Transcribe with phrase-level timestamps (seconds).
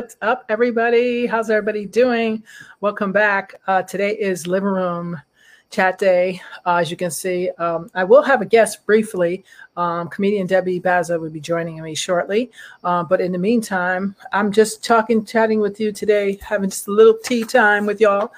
[0.00, 1.26] What's up, everybody?
[1.26, 2.42] How's everybody doing?
[2.80, 3.60] Welcome back.
[3.66, 5.20] Uh, today is Living Room
[5.68, 6.40] Chat Day.
[6.64, 9.44] Uh, as you can see, um, I will have a guest briefly.
[9.76, 12.50] Um, comedian Debbie Baza will be joining me shortly.
[12.82, 16.92] Uh, but in the meantime, I'm just talking, chatting with you today, having just a
[16.92, 18.32] little tea time with y'all,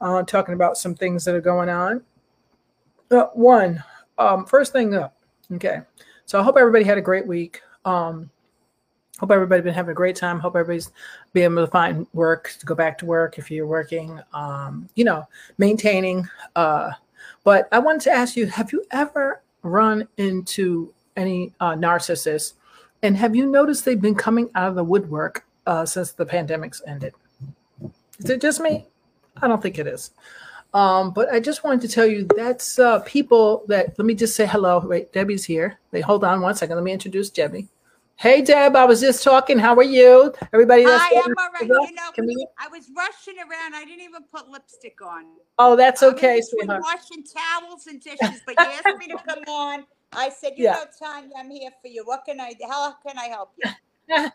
[0.00, 2.00] uh, talking about some things that are going on.
[3.10, 3.82] Uh, one,
[4.18, 5.16] um, first thing up.
[5.52, 5.80] Okay.
[6.26, 7.60] So I hope everybody had a great week.
[7.84, 8.30] Um,
[9.18, 10.38] hope everybody's been having a great time.
[10.38, 10.90] Hope everybody's
[11.32, 14.20] being able to find work to go back to work if you're working.
[14.32, 15.26] Um, you know,
[15.58, 16.28] maintaining.
[16.56, 16.92] Uh,
[17.44, 22.54] but I wanted to ask you: Have you ever run into any uh, narcissists,
[23.02, 26.82] and have you noticed they've been coming out of the woodwork uh, since the pandemic's
[26.86, 27.14] ended?
[28.18, 28.86] Is it just me?
[29.40, 30.10] I don't think it is.
[30.74, 33.98] Um, but I just wanted to tell you that's uh, people that.
[33.98, 34.78] Let me just say hello.
[34.78, 35.78] Wait, Debbie's here.
[35.92, 36.76] Wait, hold on one second.
[36.76, 37.68] Let me introduce Debbie.
[38.18, 39.60] Hey Deb, I was just talking.
[39.60, 40.34] How are you?
[40.52, 41.62] Everybody that's Hi, I'm all right.
[41.62, 43.76] You know, we, I was rushing around.
[43.76, 45.26] I didn't even put lipstick on.
[45.56, 46.82] Oh, that's okay, sweetheart.
[46.82, 49.84] Washing towels and dishes, but you asked me to come on.
[50.12, 50.72] I said, you yeah.
[50.72, 52.02] know, Tanya, I'm here for you.
[52.06, 53.70] What can I how can I help you?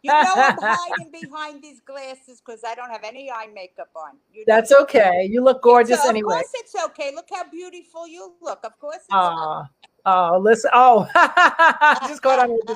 [0.03, 4.17] You know I'm hiding behind these glasses because I don't have any eye makeup on.
[4.31, 4.55] You know?
[4.55, 5.27] That's okay.
[5.27, 6.35] You look gorgeous so, anyway.
[6.35, 7.11] Of course it's okay.
[7.13, 8.59] Look how beautiful you look.
[8.63, 9.63] Of course Oh,
[10.05, 10.69] oh, listen.
[10.73, 11.07] Oh,
[12.07, 12.67] just caught on with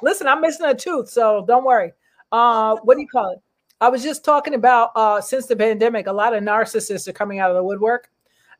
[0.00, 1.92] Listen, I'm missing a tooth, so don't worry.
[2.30, 3.38] Uh, what do you call it?
[3.80, 7.40] I was just talking about uh, since the pandemic, a lot of narcissists are coming
[7.40, 8.10] out of the woodwork.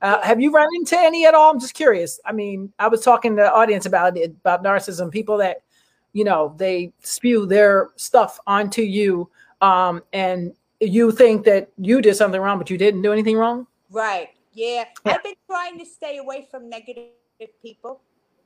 [0.03, 1.53] Uh, have you run into any at all?
[1.53, 2.19] I'm just curious.
[2.27, 5.63] I mean, I was talking to the audience about it, about narcissism, people that,
[6.13, 12.17] you know, they spew their stuff onto you, um, and you think that you did
[12.17, 13.69] something wrong, but you didn't do anything wrong.
[13.91, 14.31] Right.
[14.53, 14.87] Yeah.
[15.07, 15.13] yeah.
[15.13, 17.07] I've been trying to stay away from negative
[17.63, 18.01] people.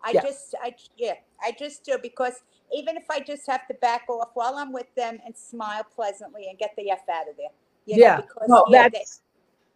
[0.05, 0.23] I yeah.
[0.23, 2.43] just, I yeah, I just do because
[2.75, 6.47] even if I just have to back off while I'm with them and smile pleasantly
[6.49, 7.51] and get the f out of there.
[7.87, 9.23] You yeah, know, because, no, yeah, that's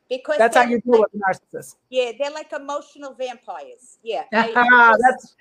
[0.09, 1.77] they, because that's how you deal like, with narcissists.
[1.91, 3.99] Yeah, they're like emotional vampires.
[4.03, 5.37] Yeah, that's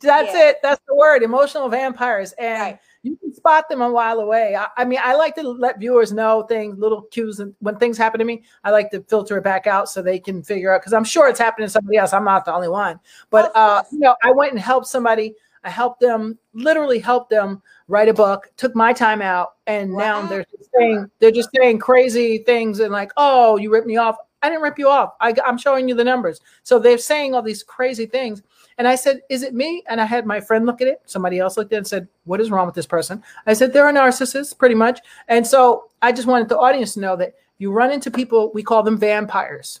[0.00, 0.50] that's yeah.
[0.50, 0.56] it.
[0.62, 2.60] That's the word, emotional vampires, and.
[2.60, 2.78] Right.
[3.04, 4.56] You can spot them a while away.
[4.56, 7.98] I, I, mean, I like to let viewers know things, little cues, and when things
[7.98, 10.80] happen to me, I like to filter it back out so they can figure out.
[10.80, 12.14] Because I'm sure it's happening to somebody else.
[12.14, 12.98] I'm not the only one.
[13.28, 17.62] But uh, you know, I went and helped somebody I helped them, literally helped them
[17.88, 20.22] write a book, took my time out, and wow.
[20.22, 23.96] now they're just saying they're just saying crazy things and like, oh, you ripped me
[23.96, 24.16] off.
[24.42, 25.14] I didn't rip you off.
[25.22, 26.40] I, I'm showing you the numbers.
[26.64, 28.42] So they're saying all these crazy things.
[28.76, 29.82] And I said, Is it me?
[29.88, 31.00] And I had my friend look at it.
[31.06, 33.22] Somebody else looked at it and said, What is wrong with this person?
[33.46, 35.00] I said, They're a narcissist, pretty much.
[35.28, 38.62] And so I just wanted the audience to know that you run into people, we
[38.62, 39.80] call them vampires.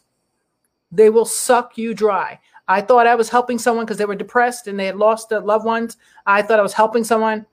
[0.90, 2.38] They will suck you dry.
[2.68, 5.40] I thought I was helping someone because they were depressed and they had lost their
[5.40, 5.96] loved ones.
[6.26, 7.46] I thought I was helping someone.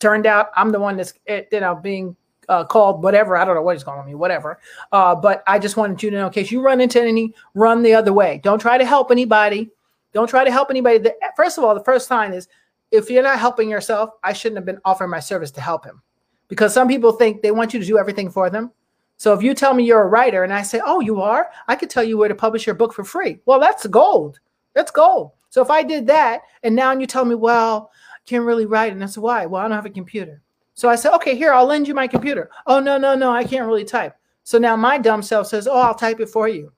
[0.00, 2.16] Turned out I'm the one that's eh, you know being
[2.48, 3.36] uh, called whatever.
[3.36, 4.58] I don't know what he's calling me, whatever.
[4.92, 7.82] Uh, but I just wanted you to know in case you run into any, run
[7.82, 8.40] the other way.
[8.42, 9.70] Don't try to help anybody.
[10.14, 11.10] Don't try to help anybody.
[11.36, 12.48] First of all, the first sign is
[12.90, 16.00] if you're not helping yourself, I shouldn't have been offering my service to help him
[16.48, 18.70] because some people think they want you to do everything for them.
[19.18, 21.74] So if you tell me you're a writer and I say, "Oh, you are," I
[21.74, 23.40] could tell you where to publish your book for free.
[23.46, 24.40] Well, that's gold.
[24.76, 25.32] Let's go.
[25.48, 28.92] So if I did that, and now you tell me, well, I can't really write,
[28.92, 29.46] and that's why.
[29.46, 30.42] Well, I don't have a computer.
[30.74, 32.50] So I said, okay, here, I'll lend you my computer.
[32.66, 34.14] Oh, no, no, no, I can't really type.
[34.44, 36.72] So now my dumb self says, oh, I'll type it for you.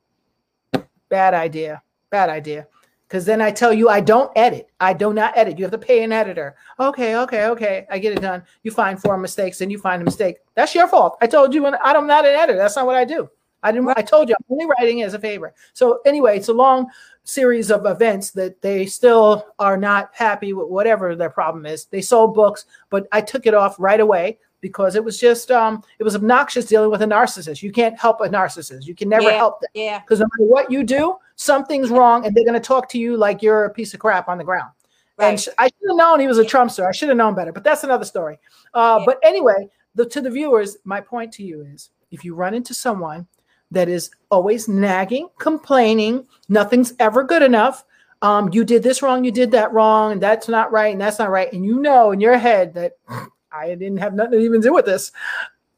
[1.08, 1.82] Bad idea.
[2.08, 2.68] Bad idea.
[3.08, 4.68] Because then I tell you I don't edit.
[4.78, 5.58] I do not edit.
[5.58, 6.56] You have to pay an editor.
[6.78, 7.86] Okay, okay, okay.
[7.90, 8.42] I get it done.
[8.62, 10.36] You find four mistakes and you find a mistake.
[10.54, 11.16] That's your fault.
[11.20, 12.58] I told you I'm not an editor.
[12.58, 13.30] That's not what I do.
[13.62, 13.88] I didn't.
[13.96, 15.54] I told you I'm only writing as a favor.
[15.72, 16.86] So anyway, it's a long
[17.24, 21.84] series of events that they still are not happy with whatever their problem is.
[21.86, 25.82] They sold books, but I took it off right away because it was just um
[25.98, 27.62] it was obnoxious dealing with a narcissist.
[27.62, 28.86] You can't help a narcissist.
[28.86, 29.70] You can never yeah, help them.
[29.74, 29.98] Yeah.
[30.00, 33.16] Because no matter what you do, something's wrong and they're going to talk to you
[33.16, 34.70] like you're a piece of crap on the ground.
[35.16, 35.30] Right.
[35.30, 36.86] And I should have known he was a Trumpster.
[36.88, 38.38] I should have known better, but that's another story.
[38.72, 39.04] Uh, yeah.
[39.04, 42.72] But anyway, the, to the viewers, my point to you is if you run into
[42.72, 43.26] someone
[43.70, 47.84] that is always nagging, complaining, nothing's ever good enough.
[48.22, 51.18] Um, you did this wrong, you did that wrong, and that's not right, and that's
[51.18, 51.52] not right.
[51.52, 52.92] And you know in your head that
[53.52, 55.12] I didn't have nothing to even do with this.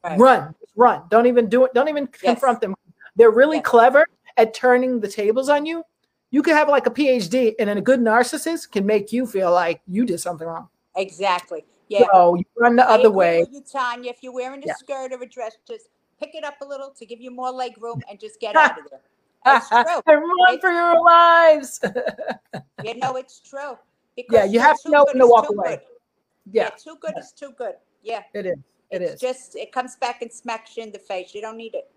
[0.03, 0.19] Right.
[0.19, 1.03] Run, run.
[1.09, 1.73] Don't even do it.
[1.73, 2.33] Don't even yes.
[2.33, 2.75] confront them.
[3.15, 3.65] They're really yes.
[3.65, 4.05] clever
[4.37, 5.83] at turning the tables on you.
[6.31, 9.51] You could have like a PhD, and then a good narcissist can make you feel
[9.51, 10.69] like you did something wrong.
[10.95, 11.65] Exactly.
[11.89, 12.05] Yeah.
[12.11, 13.45] So you run the other way.
[13.51, 14.75] You, Tanya, if you're wearing a yeah.
[14.75, 15.89] skirt or a dress, just
[16.21, 18.79] pick it up a little to give you more leg room and just get out
[18.79, 18.99] of there.
[19.43, 20.01] It's true.
[20.07, 21.79] Run for your lives.
[22.83, 23.75] you know it's true.
[24.15, 25.79] Because yeah, you have to know when to walk away.
[26.51, 26.65] Yeah.
[26.65, 26.69] yeah.
[26.69, 27.21] too good yeah.
[27.21, 27.73] is too good.
[28.03, 28.21] Yeah.
[28.35, 28.57] It is.
[28.91, 29.19] It it's is.
[29.19, 31.33] just it comes back and smacks you in the face.
[31.33, 31.89] You don't need it.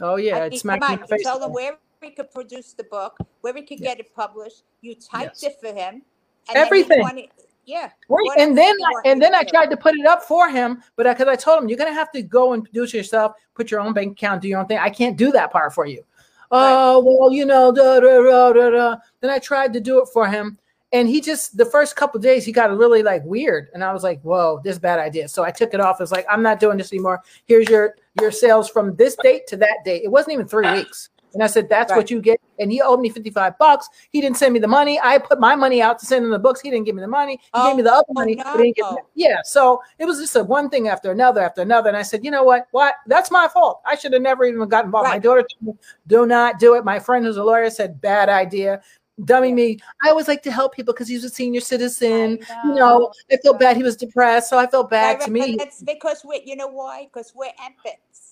[0.00, 1.22] Oh yeah, I it's smacking in the you face.
[1.24, 3.88] tell him where he could produce the book, where he could Yeah.
[3.94, 4.62] get it published.
[4.80, 5.54] You typed Yes.
[5.54, 6.02] it for him.
[6.48, 6.98] And Everything.
[6.98, 7.30] He wanted,
[7.66, 7.90] yeah.
[8.08, 10.82] Right, what and then I- and then I tried to put it up for him,
[10.94, 13.70] but because I, told him you're gonna have to go and produce it yourself, put
[13.70, 14.78] your own bank account, do your own thing.
[14.78, 16.04] I can't do that part for you.
[16.52, 18.96] Oh well, you know, da, da, da, da, da.
[19.20, 20.56] Then I tried to do it for him,
[20.92, 24.04] and he just the first couple days he got really like weird, and I was
[24.04, 25.26] like, whoa, this is a bad idea.
[25.28, 26.00] So I took it off.
[26.00, 27.22] It's like I'm not doing this anymore.
[27.46, 30.02] Here's your your sales from this date to that date.
[30.04, 31.08] It wasn't even three weeks.
[31.34, 31.96] And I said, that's Right.
[31.98, 32.40] what you get.
[32.58, 33.88] And he owed me 55 bucks.
[34.10, 34.98] He didn't send me the money.
[35.02, 36.60] I put my money out to send him the books.
[36.62, 37.38] He didn't give me the money.
[37.54, 38.36] He gave me the other Oh, money.
[38.36, 39.40] but he didn't give me- oh, yeah.
[39.44, 41.88] So it was just a one thing after another after another.
[41.88, 42.68] And I said, you know what?
[42.70, 42.94] What?
[43.06, 43.82] That's my fault.
[43.84, 45.08] I should have never even got involved.
[45.10, 46.84] My daughter told me, do not do it.
[46.84, 48.80] My friend who's a lawyer said, bad idea.
[49.24, 49.54] Dummy Yeah.
[49.54, 49.78] me.
[50.04, 52.38] I always like to help people because he's a senior citizen.
[52.50, 53.76] I You know, I feel bad.
[53.76, 54.50] He was depressed.
[54.50, 55.56] So I felt bad Right, to me.
[55.58, 57.04] That's because we're you know why?
[57.12, 58.25] Because we're empaths.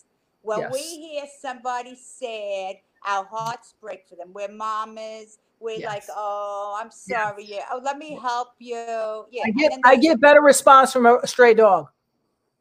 [0.45, 2.77] When we hear somebody sad,
[3.07, 4.31] our hearts break for them.
[4.35, 5.39] We're mamas.
[5.59, 7.45] We're like, oh, I'm sorry.
[7.47, 7.65] Yeah.
[7.73, 8.77] Oh, let me help you.
[9.31, 9.43] Yeah.
[9.47, 11.89] I get I get better response from a stray dog.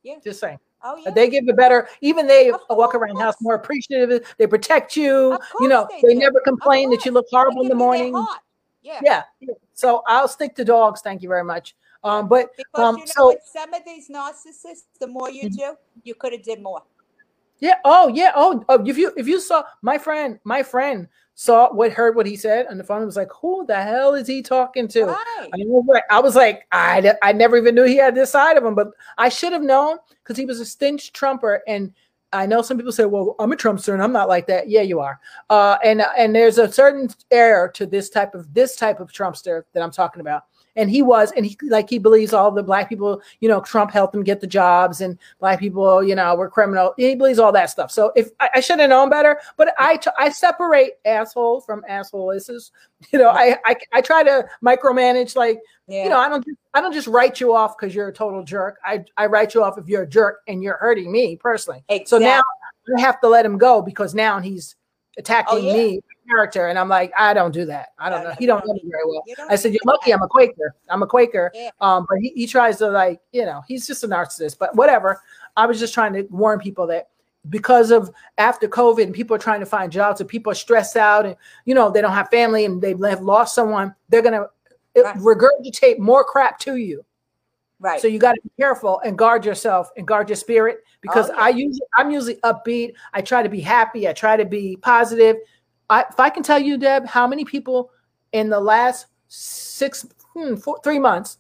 [0.04, 0.16] Yeah.
[0.24, 0.60] Just saying.
[0.82, 1.12] Oh yeah.
[1.12, 4.34] They give a better, even they Of walk around the house more appreciative.
[4.38, 5.38] They protect you.
[5.60, 8.14] You know, they, they never complain that you look horrible in the morning.
[8.82, 9.00] Yeah.
[9.04, 9.24] Yeah.
[9.74, 11.02] So I'll stick to dogs.
[11.02, 11.76] Thank you very much.
[12.04, 13.38] Um, but Because um, you know so?
[13.46, 15.56] Some of these narcissists, the more you Mhm.
[15.56, 16.84] do, you could have did more.
[17.64, 17.76] Yeah.
[17.86, 18.34] Oh, yeah.
[18.36, 22.26] Oh, oh, if you if you saw my friend, my friend saw what heard what
[22.26, 22.98] he said on the phone.
[22.98, 25.06] and was like, who the hell is he talking to?
[25.06, 25.50] Right.
[25.54, 28.58] I was like, I was like, I, I never even knew he had this side
[28.58, 31.64] of him, but I should have known because he was a stench trumper.
[31.66, 31.94] And
[32.34, 34.68] I know some people say, well, I'm a Trumpster and I'm not like that.
[34.70, 35.22] Yeah, you are.
[35.50, 39.64] Uh, and and there's a certain air to this type of this type of Trumpster
[39.72, 40.44] that I'm talking about.
[40.76, 43.92] And he was, and he like he believes all the black people, you know, Trump
[43.92, 46.94] helped them get the jobs, and black people, you know, were criminal.
[46.98, 47.92] He believes all that stuff.
[47.92, 51.84] So if I, I should have known better, but I t- I separate asshole from
[51.90, 52.72] assholeises.
[53.12, 56.06] You know, I, I I try to micromanage like Yeah.
[56.06, 58.80] you know, I don't I don't just write you off because you're a total jerk.
[58.86, 61.84] I, I write you off if you're a jerk and you're hurting me personally.
[61.90, 62.06] exactly.
[62.08, 62.42] So now
[62.98, 65.74] I have to let him go because now he's oh, attacking Oh, yeah.
[65.74, 67.90] me character, and I'm like, I don't do that.
[68.00, 68.34] I don't know.
[68.40, 69.24] He don't know me very well.
[69.50, 70.12] I said, You're lucky.
[70.12, 70.76] I'm a Quaker.
[70.90, 71.52] I'm a Quaker.
[71.54, 71.70] Yeah.
[71.82, 74.58] Um, but he, he tries to like, you know, he's just a narcissist.
[74.58, 75.22] But whatever.
[75.56, 77.10] I was just trying to warn people that
[77.50, 80.96] because of after COVID and people are trying to find jobs and people are stressed
[80.98, 81.36] out and
[81.66, 84.48] you know they don't have family and they've have lost someone, they're gonna
[84.96, 85.16] Right.
[85.18, 87.04] regurgitate more crap to you.
[87.80, 88.00] Right.
[88.00, 91.34] So you got to be careful and guard yourself and guard your spirit because Oh,
[91.34, 91.42] yeah.
[91.42, 92.94] I usually I'm usually upbeat.
[93.14, 94.08] I try to be happy.
[94.08, 95.36] I try to be positive.
[95.90, 97.92] I, if I can tell you, Deb, how many people
[98.32, 101.38] in the last six, hmm, four, three months,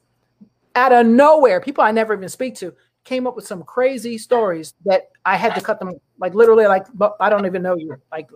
[0.75, 2.73] out of nowhere, people I never even speak to,
[3.03, 6.85] came up with some crazy stories that I had to cut them like literally like
[6.93, 8.29] but I don't even know you like,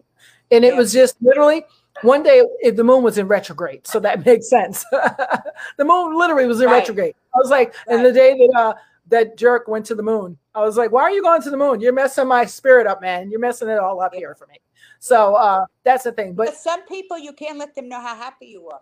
[0.51, 1.63] and it was just literally
[2.01, 4.85] one day if the moon was in retrograde, so that makes sense.
[4.91, 6.79] the moon literally was in Right.
[6.79, 7.15] retrograde.
[7.33, 8.73] I was like, and the day that uh
[9.09, 11.57] that jerk went to the moon, I was like, why are you going to the
[11.57, 11.79] moon?
[11.79, 13.31] You're messing my spirit up, man.
[13.31, 14.59] You're messing it all up here for me.
[14.99, 16.33] So uh that's the thing.
[16.33, 18.81] But But some people, you can't let them know how happy you are.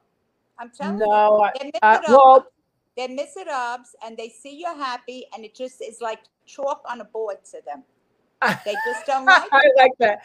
[0.57, 1.05] I'm telling you.
[1.05, 2.17] no, I, they miss, I, miserables.
[2.17, 2.47] well,
[2.95, 7.05] They're miserables, and they see you're happy, and it just is like chalk on a
[7.05, 7.83] board to them.
[8.65, 10.21] They just don't like I like that.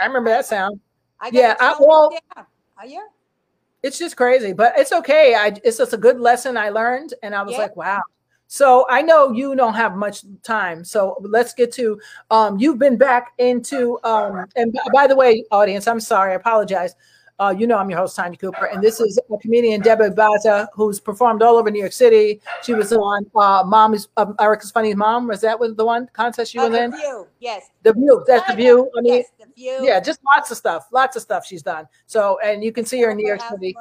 [0.00, 0.80] I remember that sound.
[1.20, 2.46] I Yeah, I- well- down.
[2.82, 3.00] Oh, yeah.
[3.82, 5.34] It's just crazy, but it's okay.
[5.34, 7.58] I it's just a good lesson I learned, and I was Yeah.
[7.62, 8.00] like, wow.
[8.52, 12.00] So I know you don't have much time, so let's get to.
[12.32, 14.00] Um, you've been back into.
[14.02, 16.96] Um, and by the way, audience, I'm sorry, I apologize.
[17.38, 20.68] Uh, you know I'm your host, Tanya Cooper, and this is a comedian, Deborah Baza,
[20.74, 22.40] who's performed all over New York City.
[22.64, 25.28] She was on uh, Mom is uh, Erica's Funny Mom.
[25.28, 26.90] Was that the one contest you Oh, were the in?
[26.90, 27.28] view.
[27.38, 27.70] Yes.
[27.84, 28.24] The View.
[28.26, 28.76] That's the View.
[28.78, 28.90] know.
[28.98, 29.78] I mean, yes, the view.
[29.82, 31.86] yeah, just lots of stuff, lots of stuff she's done.
[32.06, 33.76] So, and you can see her in New York City.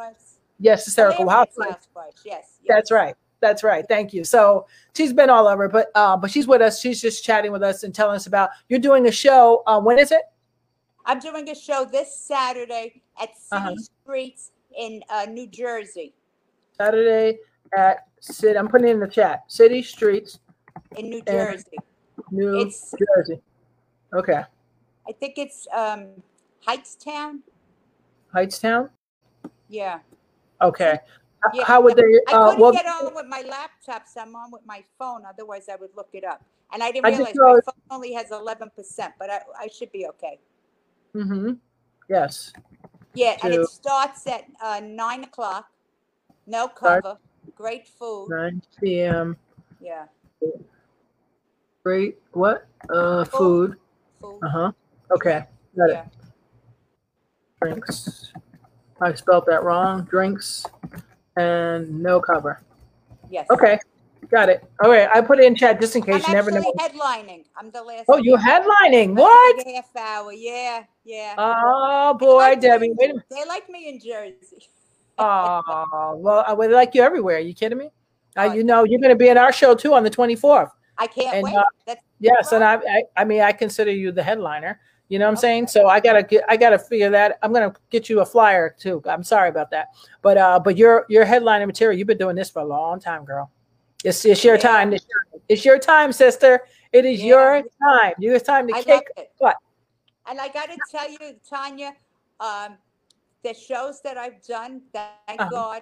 [0.60, 1.28] Yes, hysterical.
[1.28, 1.90] Housewives,
[2.24, 2.24] Yes.
[2.24, 2.46] yes.
[2.68, 3.16] That's right.
[3.41, 3.86] That's right.
[3.88, 4.24] Thank you.
[4.24, 6.79] So she's been all over, but uh, but she's with us.
[6.79, 9.63] She's just chatting with us and telling us about you're doing a show.
[9.65, 10.24] Uh, when is it?
[11.05, 13.75] I'm doing a show this Saturday at City Uh-huh.
[14.03, 16.13] Streets in uh, New Jersey.
[16.77, 17.39] Saturday
[17.77, 18.58] at City.
[18.58, 19.43] I'm putting it in the chat.
[19.48, 20.39] City Streets,
[20.98, 21.77] In New Jersey.
[22.31, 23.41] New It's Jersey.
[24.13, 24.41] Okay,
[25.08, 26.08] I think it's um
[26.67, 27.39] Hightstown.
[28.36, 28.89] Hightstown.
[29.69, 30.00] Yeah.
[30.62, 31.00] Okay.
[31.53, 32.03] Yeah, How would they?
[32.03, 35.24] I Uh, couldn't well, get on with my laptop, so I'm on with my phone.
[35.25, 36.43] Otherwise, I would look it up.
[36.72, 40.05] And I didn't I realize my phone only has 11%, but I, I should be
[40.08, 40.39] okay.
[41.15, 41.53] Mm-hmm.
[42.10, 42.53] Yes.
[43.13, 45.69] Yeah, and it starts at uh, 9 o'clock.
[46.46, 47.17] No Start- cover.
[47.55, 48.27] Great food.
[48.29, 49.36] 9 p.m.
[49.81, 50.05] Yeah.
[51.84, 52.19] Great.
[52.34, 52.67] What?
[52.89, 53.77] Uh, food.
[54.22, 54.39] Food.
[54.43, 54.72] Uh huh.
[55.12, 55.46] Okay.
[55.77, 56.01] Got Yeah.
[56.01, 56.08] it.
[57.62, 58.31] Drinks.
[59.01, 60.03] I spelled that wrong.
[60.03, 60.65] Drinks
[61.39, 62.62] and no cover.
[63.29, 63.48] Yes.
[63.51, 63.79] Okay.
[64.29, 64.63] Got it.
[64.84, 65.10] All right.
[65.12, 66.74] I put it in chat just in I'm case you never know.
[66.77, 67.46] headlining.
[67.58, 68.05] I'm the last.
[68.10, 69.15] Oh, you're headlining?
[69.15, 69.67] What?
[69.67, 70.34] Half hour.
[70.34, 70.84] Yeah.
[71.03, 71.36] Yeah.
[71.38, 72.91] Oh boy, like Debbie.
[72.96, 73.25] Wait a minute.
[73.31, 74.67] they like me in Jersey.
[75.17, 77.38] Oh, well, I would like you everywhere.
[77.38, 77.89] Are you kidding me?
[78.38, 80.69] Uh, Oh, you know, you're going to be in our show too on the 24th.
[80.98, 81.55] I can't And, wait.
[81.55, 84.79] uh, That's Yes, and I, I, I mean, I consider you the headliner.
[85.10, 85.68] You know what I'm saying?
[85.68, 87.39] So I gotta get, I gotta figure that.
[87.42, 89.01] I'm gonna get you a flyer too.
[89.06, 89.88] I'm sorry about that,
[90.22, 91.98] but uh, but your your headliner material.
[91.98, 93.51] You've been doing this for a long time, girl.
[94.04, 94.62] It's it's your Yeah.
[94.62, 94.92] time.
[94.92, 95.42] to shine.
[95.50, 96.62] It's your time, sister.
[96.94, 97.28] It is Yeah.
[97.28, 98.13] your time.
[98.20, 99.08] Your time to I kick
[99.39, 99.56] butt.
[100.28, 101.96] And I got to tell you, Tanya,
[102.39, 102.78] um,
[103.44, 105.50] the shows that I've done, thank Uh-huh.
[105.50, 105.82] God,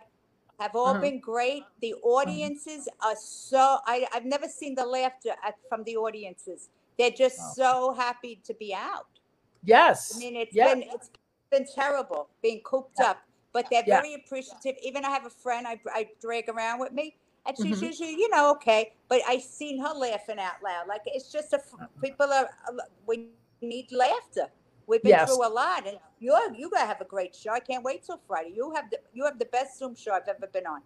[0.59, 1.01] have all Mhm.
[1.01, 1.63] been great.
[1.81, 6.69] The audiences are so, I, I've never seen the laughter at, from the audiences.
[6.97, 7.53] They're just Wow.
[7.55, 9.16] so happy to be out.
[9.63, 10.15] Yes.
[10.15, 10.73] I mean, it's Yeah.
[10.73, 11.09] been it's
[11.49, 13.17] been terrible being cooped up,
[13.53, 14.01] but they're Yeah.
[14.01, 14.75] very appreciative.
[14.81, 17.87] Even I have a friend I, I drag around with me, and she's Mhm.
[17.87, 20.87] usually, you know, okay, but I seen her laughing out loud.
[20.87, 21.87] Like it's just a Uh-huh.
[22.01, 22.49] people are
[23.05, 23.29] we
[23.61, 24.47] need laughter.
[24.87, 25.29] We've been Yes.
[25.33, 27.51] through a lot, and you're you gotta have a great show.
[27.51, 28.51] I can't wait till Friday.
[28.51, 30.81] You have the you have the best Zoom show I've ever been on.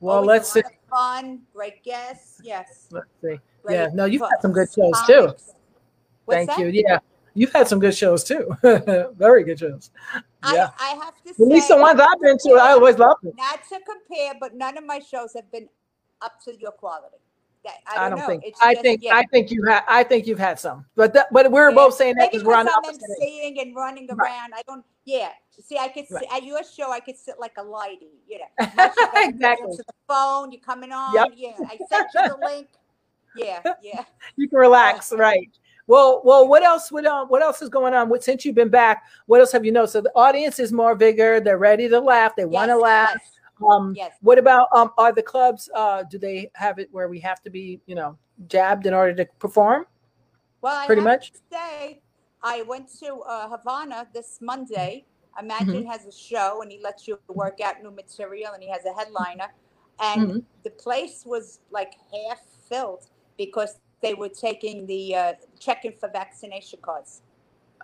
[0.00, 0.62] Well, Always let's see.
[0.90, 2.40] Fun, great guests.
[2.44, 2.88] Yes.
[2.90, 3.40] Let's see.
[3.62, 3.88] Great Yeah.
[3.94, 5.22] No, you've had some good shows too.
[5.22, 5.54] What's
[6.28, 6.58] Thank that?
[6.58, 6.66] you.
[6.66, 6.98] Yeah.
[7.36, 8.56] You've had some good shows too.
[9.16, 9.90] Very good shows.
[10.52, 10.70] Yeah.
[10.78, 13.16] I, I have to say, At least the ones I've been to, I always love
[13.22, 13.32] them.
[13.36, 15.68] not to compare, but none of my shows have been
[16.22, 17.16] up to your quality.
[17.66, 18.26] I don't, I don't know.
[18.28, 18.44] think.
[18.46, 19.02] It's I just- think.
[19.02, 19.16] yeah.
[19.16, 19.82] I think you have.
[19.88, 21.74] I think you've had some, but that, but we're Yeah.
[21.74, 24.30] both saying that because we're on I'm emceeing and running Right.
[24.30, 24.52] around.
[24.54, 24.84] I don't.
[25.04, 25.30] Yeah.
[25.64, 26.22] See, I could Right.
[26.22, 26.92] sit at your show.
[26.92, 28.10] I could sit like a lady.
[28.28, 28.44] You know,
[28.76, 29.76] Much you gotta Exactly.
[29.78, 30.52] the phone.
[30.52, 31.12] You coming on?
[31.12, 31.28] Yep.
[31.34, 31.52] Yeah.
[31.68, 32.68] I sent you the link.
[33.34, 33.60] Yeah.
[33.82, 34.04] Yeah.
[34.36, 35.50] You can relax, uh, right?
[35.86, 36.90] Well, well, what else?
[36.90, 38.08] What uh, what else is going on?
[38.08, 39.04] What since you've been back?
[39.26, 39.92] What else have you noticed?
[39.92, 41.40] So the audience is more vigor.
[41.40, 42.34] They're ready to laugh.
[42.36, 43.10] They want to laugh.
[43.14, 43.32] Yes.
[43.70, 44.12] Um, Yes.
[44.20, 44.90] What about um?
[44.98, 45.70] Are the clubs?
[45.74, 49.14] Uh, do they have it where we have to be, you know, jabbed in order
[49.14, 49.86] to perform?
[50.60, 51.32] Well, I Pretty much.
[51.52, 52.00] say,
[52.42, 55.04] I went to uh, Havana this Monday.
[55.40, 55.90] Imagine Mm-hmm.
[55.90, 58.92] has a show and he lets you work out new material and he has a
[58.92, 59.52] headliner.
[60.00, 60.44] And Mhm.
[60.64, 63.06] the place was like half filled
[63.38, 67.22] because they were taking the uh, checking for vaccination cards.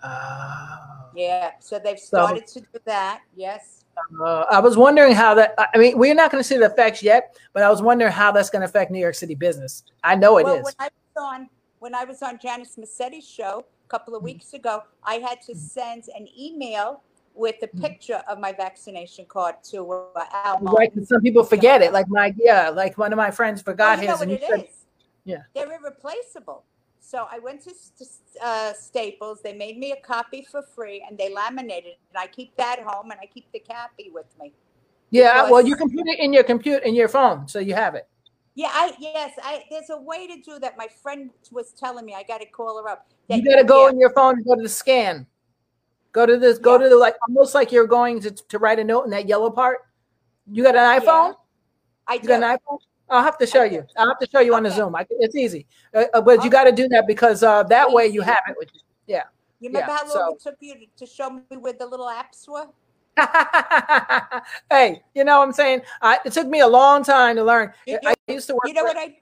[0.02, 0.76] Uh,
[1.14, 3.20] Yeah, so they've So- started to do that.
[3.36, 3.84] Yes.
[4.20, 5.54] uh, I was wondering how that.
[5.74, 8.32] I mean, we're not going to see the effects yet, but I was wondering how
[8.32, 9.72] that's going to affect New York City business.
[10.02, 10.46] I know it is.
[10.46, 11.40] well, when I was on
[11.84, 13.54] when I was on Janice Messitte's show
[13.86, 14.16] a couple Mm-hmm.
[14.18, 14.74] of weeks ago,
[15.04, 17.02] I had to send an email
[17.34, 17.80] with a Mhm.
[17.84, 21.92] picture of my vaccination card to uh, Al Right, some people forget it.
[21.92, 24.60] Like my yeah, like one of my friends forgot know his, what and it said,
[24.64, 24.81] is?
[25.24, 25.42] Yeah.
[25.54, 26.64] They're irreplaceable.
[27.00, 27.72] So I went to,
[28.42, 29.42] uh, Staples.
[29.42, 31.98] They made me a copy for free, and they laminated it.
[32.10, 34.52] And I keep that home, and I keep the copy with me.
[35.10, 37.94] "Yeah, well, you can put it in your computer in your phone, so you have
[37.96, 38.06] it."
[38.54, 40.76] Yeah, I yes, I there's a way to do that.
[40.76, 43.08] My friend was telling me I got to call her up.
[43.28, 45.26] You got to go yeah, in your phone and go to the scan.
[46.12, 46.58] Go to this.
[46.58, 46.84] Go Yeah.
[46.84, 49.50] to the like almost like you're going to to write a note in that yellow
[49.50, 49.86] part.
[50.50, 51.34] You got an iPhone?
[52.06, 52.28] I You do.
[52.28, 52.78] got an iPhone?
[53.12, 53.84] I'll have to show you.
[53.96, 54.78] I'll have to show you on the Okay.
[54.78, 54.96] Zoom.
[54.96, 58.06] I, it's easy, uh, uh, but you got to do that because uh, that way
[58.06, 58.80] you have it with you.
[59.62, 62.08] You remember yeah, how long it took you to, to show me where the little
[62.08, 62.66] apps were?
[64.70, 65.82] hey, you know what I'm saying?
[66.00, 67.72] I, it took me a long time to learn.
[67.86, 68.62] You I know- used to work.
[68.66, 69.14] You know what I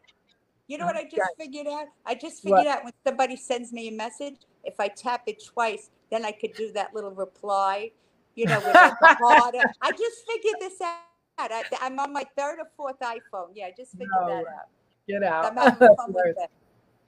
[0.67, 1.89] you know what I just figured out?
[2.07, 2.61] I just What?
[2.61, 6.31] figured out when somebody sends me a message, if I tap it twice, then I
[6.31, 7.91] could do that little reply,
[8.37, 9.75] you know, with like the.
[9.83, 11.10] I just figured this out.
[11.51, 13.49] I, I'm on my third or fourth iPhone.
[13.55, 14.69] Yeah, I just figured No that out.
[15.09, 15.55] Get out.
[15.55, 16.37] That's hilarious.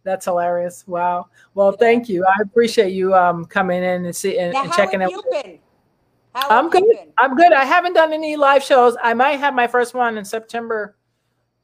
[0.04, 0.84] That's hilarious.
[0.88, 1.28] Wow.
[1.54, 1.76] Well, Yeah.
[1.78, 2.24] thank you.
[2.26, 5.12] I appreciate you um coming in and see and, Now, and how checking have out.
[5.12, 5.58] you been?
[6.34, 6.84] How I'm good.
[6.88, 7.12] been?
[7.18, 7.52] I'm good.
[7.52, 8.96] I haven't done any live shows.
[9.02, 10.96] I might have my first one in September.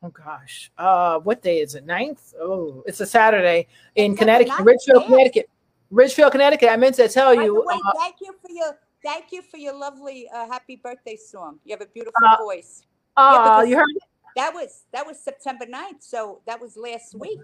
[0.03, 0.71] Oh gosh.
[0.79, 1.87] Uh what day is it?
[1.87, 2.35] 9th?
[2.41, 4.67] Oh, it's a Saturday in September Connecticut, 9th?
[4.67, 5.51] Ridgefield, Connecticut.
[5.91, 6.69] Ridgefield, Connecticut.
[6.71, 7.65] I meant to tell By you.
[7.67, 11.59] way, uh, thank you for your thank you for your lovely uh, happy birthday song.
[11.65, 12.83] You have a beautiful Uh, voice.
[13.17, 14.03] uh, because- you heard it?
[14.37, 17.41] That was that was September 9th, so that was last week.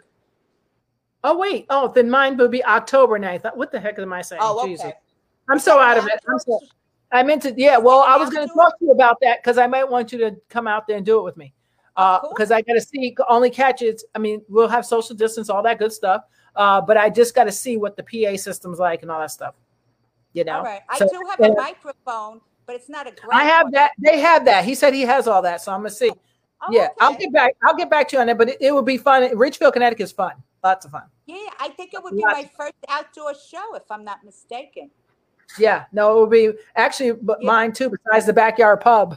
[1.24, 1.66] Oh wait.
[1.70, 3.56] Oh, then mine would be October 9th.
[3.56, 4.42] What the heck am I saying?
[4.44, 4.72] Oh, okay.
[4.72, 4.92] Jesus.
[5.48, 6.20] I'm so out of it.
[6.28, 6.60] I'm so
[7.10, 7.78] I meant to, yeah.
[7.78, 10.18] Well, I was going to talk to you about that because I might want you
[10.18, 11.52] to come out there and do it with me.
[11.96, 14.02] Because I got to see only catch it.
[14.14, 16.24] I mean, we'll have social distance, all that good stuff.
[16.56, 19.30] Uh, but I just got to see what the PA system's like and all that
[19.30, 19.54] stuff.
[20.34, 20.82] You know, All right.
[20.88, 23.72] I So, do have a microphone, but it's not a great I have one.
[23.72, 23.92] that.
[23.98, 24.64] They have that.
[24.64, 26.10] He said he has all that, so I'm gonna see.
[26.10, 27.54] Oh, yeah, I'll get back.
[27.64, 28.36] I'll get back to you on that.
[28.36, 29.36] But it, it would be fun.
[29.36, 30.32] Ridgefield, Connecticut is fun.
[30.62, 31.04] Lots of fun.
[31.26, 34.90] Yeah, I think it would be my first outdoor show, if I'm not mistaken.
[35.58, 37.34] Yeah, no, it would be actually yeah.
[37.42, 37.90] mine too.
[37.90, 39.16] Besides the backyard pub.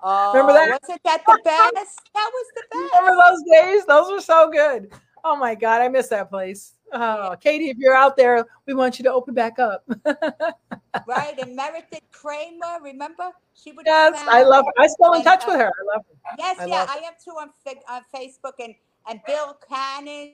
[0.00, 0.80] Oh, remember that?
[0.80, 2.00] Wasn't that the best?
[2.14, 2.94] That was the best.
[3.00, 3.86] Remember those days?
[3.86, 4.92] Those were so good.
[5.30, 6.72] Oh my god, I miss that place.
[6.90, 9.84] Oh, Katie, if you're out there, we want you to open back up.
[11.06, 13.30] right, and Meredith Kramer, remember?
[13.52, 13.84] She would.
[13.84, 14.72] Yes, I love her.
[14.82, 15.66] I still in touch uh, with her.
[15.66, 16.36] I love her.
[16.38, 17.50] Yes, I yeah, I am too on,
[17.90, 18.74] on Facebook and
[19.06, 20.32] and Bill Cannon.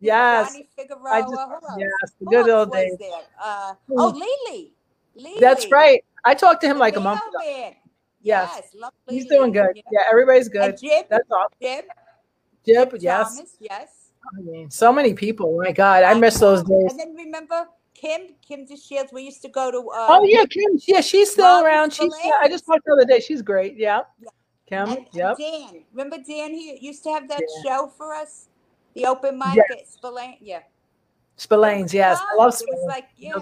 [0.00, 0.52] Yes.
[0.52, 1.22] Johnny Figueroa.
[1.22, 2.98] Just, yes, the good old days.
[3.42, 4.74] Uh, oh, Lily.
[5.14, 5.40] Lily.
[5.40, 6.04] That's right.
[6.26, 7.38] I talked to him the like a month ago.
[7.42, 7.74] Yes,
[8.20, 9.80] yes he's doing good.
[9.90, 10.00] Yeah.
[10.10, 10.76] everybody's good.
[10.76, 11.46] Jib, That's all.
[11.62, 11.86] Jib.
[12.66, 13.34] Jib, yes.
[13.34, 14.05] Thomas, yes.
[14.36, 15.58] I mean, so many people.
[15.62, 16.90] My God, I miss those days.
[16.90, 19.12] And then remember Kim, Kim DeShields.
[19.12, 19.78] We used to go to.
[19.78, 20.78] Uh, oh yeah, Kim.
[20.86, 21.92] Yeah, she's still around.
[21.92, 22.12] She's.
[22.24, 23.20] Yeah, I just talked the other day.
[23.20, 23.76] She's great.
[23.76, 24.00] Yeah.
[24.20, 24.28] yeah.
[24.68, 24.96] Kim.
[24.96, 25.36] And, yep.
[25.38, 26.52] Dan, remember Dan?
[26.52, 27.62] He used to have that yeah.
[27.62, 28.48] show for us,
[28.94, 29.66] the open mic yes.
[29.70, 30.38] at Spillane.
[30.40, 30.60] Yeah.
[31.38, 32.18] Spillane's, yes.
[32.20, 32.84] I love Spillane.
[32.84, 33.34] It like, yeah.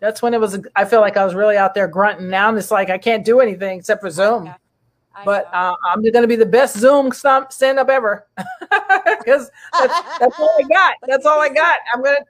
[0.00, 0.58] That's when it was.
[0.76, 2.30] I feel like I was really out there grunting.
[2.30, 4.52] Now it's like I can't do anything except for Zoom
[5.24, 10.38] but uh, I'm going to be the best Zoom stand up ever because that's, that's,
[10.38, 10.94] all I got.
[11.06, 11.78] That's all I got.
[11.94, 12.24] I'm going to.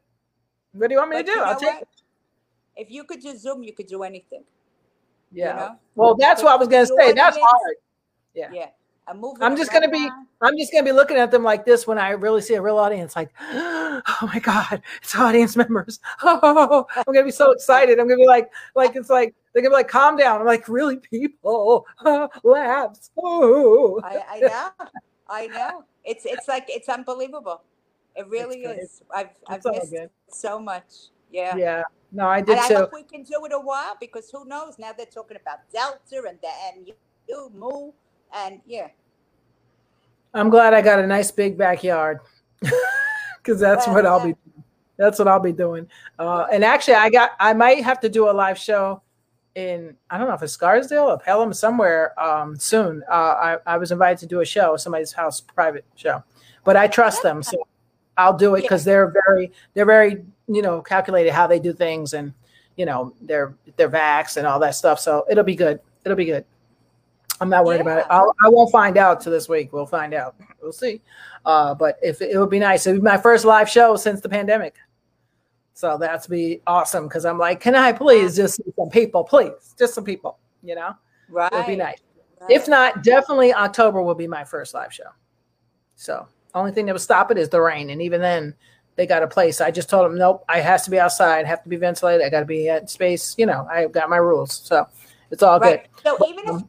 [0.73, 1.40] What do you want me to do?
[1.40, 1.88] I'll take it.
[2.76, 4.44] If you could just Zoom, you could do anything.
[5.32, 5.52] Yeah.
[5.52, 5.76] You know?
[5.94, 7.12] Well, that's what I was going to say.
[7.12, 7.76] That's hard.
[8.35, 8.50] Yeah.
[8.52, 8.66] Yeah.
[9.11, 10.09] I'm, I'm just gonna be
[10.40, 12.79] I'm just gonna be looking at them like this when I really see a real
[12.79, 16.00] audience, like, oh my god, it's audience members.
[16.23, 17.99] Oh, I'm gonna be so excited.
[17.99, 20.40] I'm gonna be like, like it's like they're gonna be like, calm down.
[20.40, 21.87] I'm like, really, people,
[22.43, 23.11] laughs.
[23.19, 24.00] Oh.
[24.05, 24.71] I, I know,
[25.29, 25.85] I know.
[26.05, 27.62] It's it's like it's unbelievable.
[28.17, 29.02] It really is.
[29.14, 29.95] I've I've missed
[30.29, 31.11] so much.
[31.31, 31.57] Yeah.
[31.57, 31.83] Yeah.
[32.12, 32.75] No, I did and too.
[32.75, 34.79] I hope we can do it a while because who knows?
[34.79, 36.88] Now they're talking about Delta and the and
[37.29, 37.92] you, Mu,
[38.35, 38.88] and yeah.
[40.35, 42.21] I'm glad I got a nice big backyard
[42.61, 44.35] because that's what I'll be.
[44.97, 45.88] That's what I'll be doing.
[46.19, 47.33] Uh, and actually, I got.
[47.40, 49.03] I might have to do a live show
[49.55, 49.97] in.
[50.09, 53.03] I don't know if it's Scarsdale or Pelham somewhere um, soon.
[53.11, 56.23] Uh, I, I was invited to do a show, somebody's house, private show,
[56.64, 57.66] but I trust them, so
[58.16, 62.12] I'll do it because they're very, they're very, you know, calculated how they do things,
[62.12, 62.33] and
[62.77, 65.01] you know, they're they're vax and all that stuff.
[65.01, 65.81] So it'll be good.
[66.05, 66.45] It'll be good.
[67.40, 67.83] I'm not worried yeah.
[67.83, 68.07] about it.
[68.11, 69.72] I'll, I won't find out till this week.
[69.72, 70.37] We'll find out.
[70.61, 71.00] We'll see.
[71.44, 74.20] Uh, but if it would be nice, it would be my first live show since
[74.20, 74.76] the pandemic.
[75.72, 79.74] So that's be awesome because I'm like, can I please just see some people, please,
[79.79, 80.94] just some people, you know?
[81.31, 81.50] Right.
[81.53, 81.98] It'd be nice.
[82.40, 82.50] Right.
[82.50, 85.09] If not, definitely October will be my first live show.
[85.96, 88.55] So only thing that would stop it is the rain, and even then,
[88.96, 89.62] they got a place.
[89.62, 92.29] I just told them, nope, I has to be outside, have to be ventilated, I
[92.29, 93.35] got to be at space.
[93.38, 94.87] You know, I've got my rules, so
[95.31, 95.87] it's all right.
[95.94, 96.03] good.
[96.03, 96.62] So even if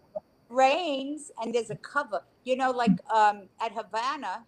[0.52, 2.22] rains and there's a cover.
[2.44, 4.44] You know, like um, at Havana,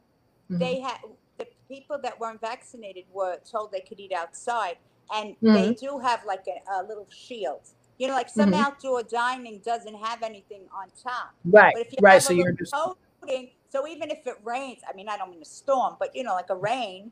[0.49, 0.57] mm-hmm.
[0.57, 0.97] they had
[1.37, 4.77] the people that weren't vaccinated were told they could eat outside,
[5.13, 5.53] and mm-hmm.
[5.53, 7.61] they do have like a, a, little shield.
[7.97, 8.61] You know, like some mm-hmm.
[8.61, 11.33] outdoor dining doesn't have anything on top.
[11.45, 11.73] Right.
[11.75, 12.21] But if you right.
[12.21, 15.45] So you're just coating, so even if it rains, I mean, I don't mean a
[15.45, 17.11] storm, but you know, like a rain,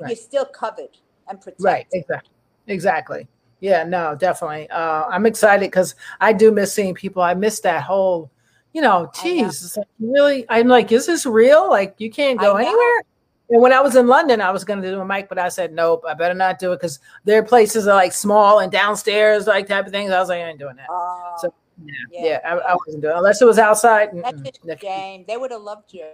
[0.00, 0.10] right.
[0.10, 0.96] you're still covered
[1.28, 1.64] and protected.
[1.64, 1.86] Right.
[1.92, 2.34] Exactly.
[2.66, 3.26] Exactly.
[3.60, 4.68] Yeah, no, definitely.
[4.70, 7.22] Uh, I'm excited because I do miss seeing people.
[7.22, 8.30] I miss that whole,
[8.72, 10.46] you know, geez, like really.
[10.48, 11.68] I'm like, is this real?
[11.68, 13.04] Like, you can't go anywhere.
[13.50, 15.48] And when I was in London, I was going to do a mic, but I
[15.48, 16.04] said nope.
[16.08, 19.86] I better not do it because their places are like small and downstairs, like type
[19.86, 20.12] of things.
[20.12, 20.88] I was like, I ain't doing that.
[20.88, 24.10] Uh, so yeah, yeah, yeah I, I, wasn't doing it unless it was outside.
[24.14, 25.24] That's a shame.
[25.26, 26.06] They would have loved you.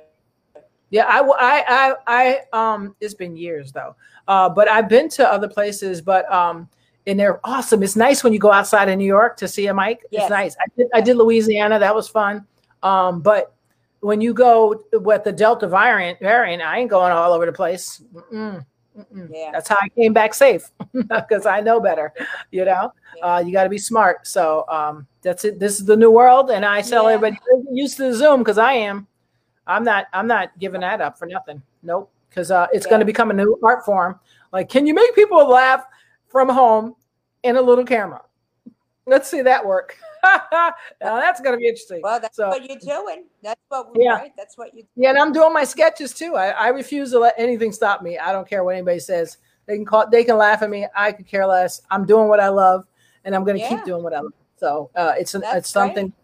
[0.88, 3.96] Yeah, I, I, I, I, um, it's been years though.
[4.26, 6.70] Uh, but I've been to other places, but um,
[7.06, 7.82] and they're awesome.
[7.82, 10.04] It's nice when you go outside of New York to see a mic.
[10.10, 10.22] Yes.
[10.22, 10.56] It's nice.
[10.60, 11.78] I did, I did Louisiana.
[11.78, 12.46] That was fun.
[12.82, 13.54] Um, but
[14.00, 18.02] when you go with the Delta variant, variant, I ain't going all over the place.
[18.14, 18.64] Mm-mm,
[18.98, 19.30] mm-mm.
[19.32, 19.50] Yeah.
[19.52, 22.12] That's how I came back safe because I know better.
[22.50, 23.34] You know, yeah.
[23.34, 24.26] uh, you got to be smart.
[24.26, 25.58] So um, that's it.
[25.58, 27.14] This is the new world, and I tell yeah.
[27.14, 27.38] everybody
[27.70, 29.06] used to Zoom because I am.
[29.66, 30.06] I'm not.
[30.12, 31.62] I'm not giving that up for nothing.
[31.82, 32.10] Nope.
[32.28, 32.90] Because uh, it's yeah.
[32.90, 34.20] going to become a new art form.
[34.52, 35.84] Like, can you make people laugh?
[36.28, 36.94] From home
[37.42, 38.22] in a little camera.
[39.06, 39.96] Let's see that work.
[40.52, 42.00] now that's going to be interesting.
[42.02, 43.26] Well, that's so, what you're doing.
[43.42, 44.16] That's what we're, yeah.
[44.16, 44.32] Right?
[44.36, 44.84] That's what you.
[44.96, 46.34] Yeah, and I'm doing my sketches too.
[46.34, 48.18] I, I refuse to let anything stop me.
[48.18, 49.38] I don't care what anybody says.
[49.66, 50.08] They can call.
[50.10, 50.86] They can laugh at me.
[50.96, 51.82] I could care less.
[51.90, 52.84] I'm doing what I love,
[53.24, 53.68] and I'm going to yeah.
[53.68, 54.32] keep doing what I love.
[54.56, 56.06] So uh, it's an, it's something.
[56.06, 56.14] Great.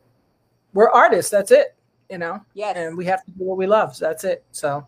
[0.74, 1.30] We're artists.
[1.30, 1.76] That's it.
[2.10, 2.40] You know.
[2.54, 2.76] Yes.
[2.76, 3.94] And we have to do what we love.
[3.94, 4.44] So that's it.
[4.50, 4.86] So,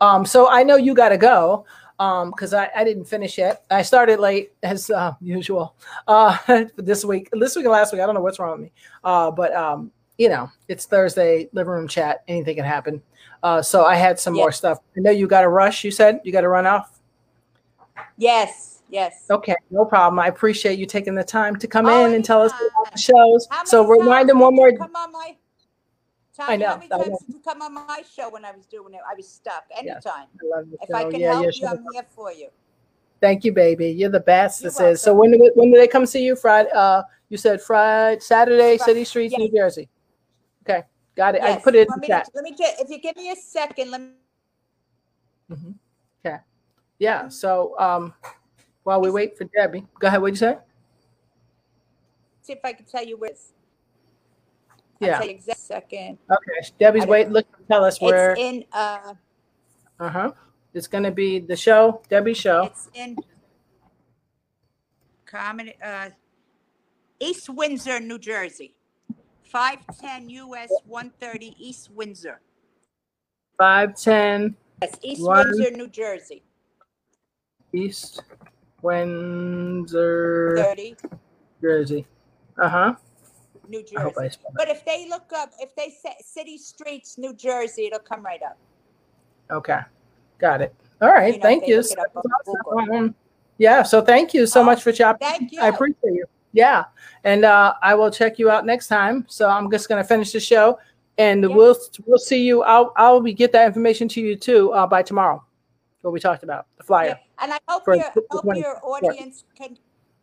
[0.00, 1.64] um, so I know you got to go
[1.98, 5.74] um because I, I didn't finish yet i started late as uh, usual
[6.06, 6.36] uh
[6.76, 8.72] this week this week and last week i don't know what's wrong with me
[9.04, 13.02] uh but um you know, it's Thursday, living room chat, anything can happen.
[13.42, 14.42] Uh, so I had some yeah.
[14.42, 14.78] more stuff.
[14.96, 15.84] I know you got to rush.
[15.84, 17.00] You said you got to run off.
[18.16, 19.26] Yes, yes.
[19.30, 20.18] Okay, no problem.
[20.18, 22.98] I appreciate you taking the time to come oh, in and tell us about the
[22.98, 23.46] shows.
[23.64, 24.72] So remind them one more.
[24.72, 25.12] Come on
[26.36, 26.66] Tanya, I know.
[26.68, 29.00] How many times did you come on my show when I was doing it?
[29.10, 29.64] I was stuck.
[29.76, 30.26] Anytime.
[30.42, 32.48] Yes, I if I can yeah, help you, I'm here for you.
[33.20, 33.88] Thank you, baby.
[33.88, 34.60] You're the best.
[34.60, 34.92] You're this welcome.
[34.92, 35.00] is.
[35.00, 36.36] So when do when do they come see you?
[36.36, 36.70] Friday.
[36.74, 38.92] Uh, you said Friday, Saturday, Friday.
[38.92, 39.38] City Streets, yes.
[39.38, 39.88] New Jersey.
[40.68, 40.82] Okay,
[41.16, 41.40] got it.
[41.42, 41.58] Yes.
[41.58, 42.28] I put it in the chat.
[42.34, 42.80] Let me get.
[42.80, 44.08] If you give me a second, let me.
[45.50, 45.70] Mm-hmm.
[46.24, 46.36] Okay.
[46.98, 47.28] Yeah.
[47.28, 48.12] So um,
[48.82, 50.20] while we wait for Debbie, go ahead.
[50.20, 50.58] What'd you say?
[52.42, 53.30] See if I can tell you where.
[53.30, 53.52] It's,
[55.00, 55.22] yeah.
[55.22, 56.18] exact second.
[56.30, 56.68] Okay.
[56.78, 57.30] Debbie's wait.
[57.30, 57.46] Look.
[57.68, 58.32] Tell us where.
[58.32, 58.64] It's in.
[58.72, 59.14] Uh.
[59.98, 60.32] Uh huh.
[60.74, 62.64] It's going to be the show, Debbie show.
[62.64, 63.16] It's in
[65.24, 66.10] comedy, uh,
[67.18, 68.74] East Windsor, New Jersey.
[69.44, 72.40] 510 US 130 East Windsor.
[73.58, 74.54] 510.
[74.82, 76.42] Yes, East one, Windsor, New Jersey.
[77.72, 78.22] East
[78.82, 80.96] Windsor, 30.
[81.62, 82.06] Jersey.
[82.60, 82.94] Uh huh.
[83.68, 84.38] New Jersey.
[84.54, 88.42] But if they look up, if they say City Streets, New Jersey, it'll come right
[88.42, 88.56] up.
[89.50, 89.80] Okay.
[90.38, 90.74] Got it.
[91.00, 91.34] All right.
[91.34, 91.82] You know, thank you.
[91.82, 93.14] So,
[93.58, 93.82] yeah.
[93.82, 95.26] So thank you so oh, much for chopping.
[95.26, 95.60] Thank you.
[95.60, 96.24] I appreciate you.
[96.52, 96.84] Yeah.
[97.24, 99.24] And uh, I will check you out next time.
[99.28, 100.78] So I'm just going to finish the show
[101.18, 101.48] and yeah.
[101.48, 101.76] we'll
[102.06, 102.62] we'll see you.
[102.62, 105.42] I'll I'll be get that information to you too uh, by tomorrow.
[106.02, 107.08] What we talked about the flyer.
[107.08, 107.44] Yeah.
[107.44, 109.76] And I hope your hope your audience can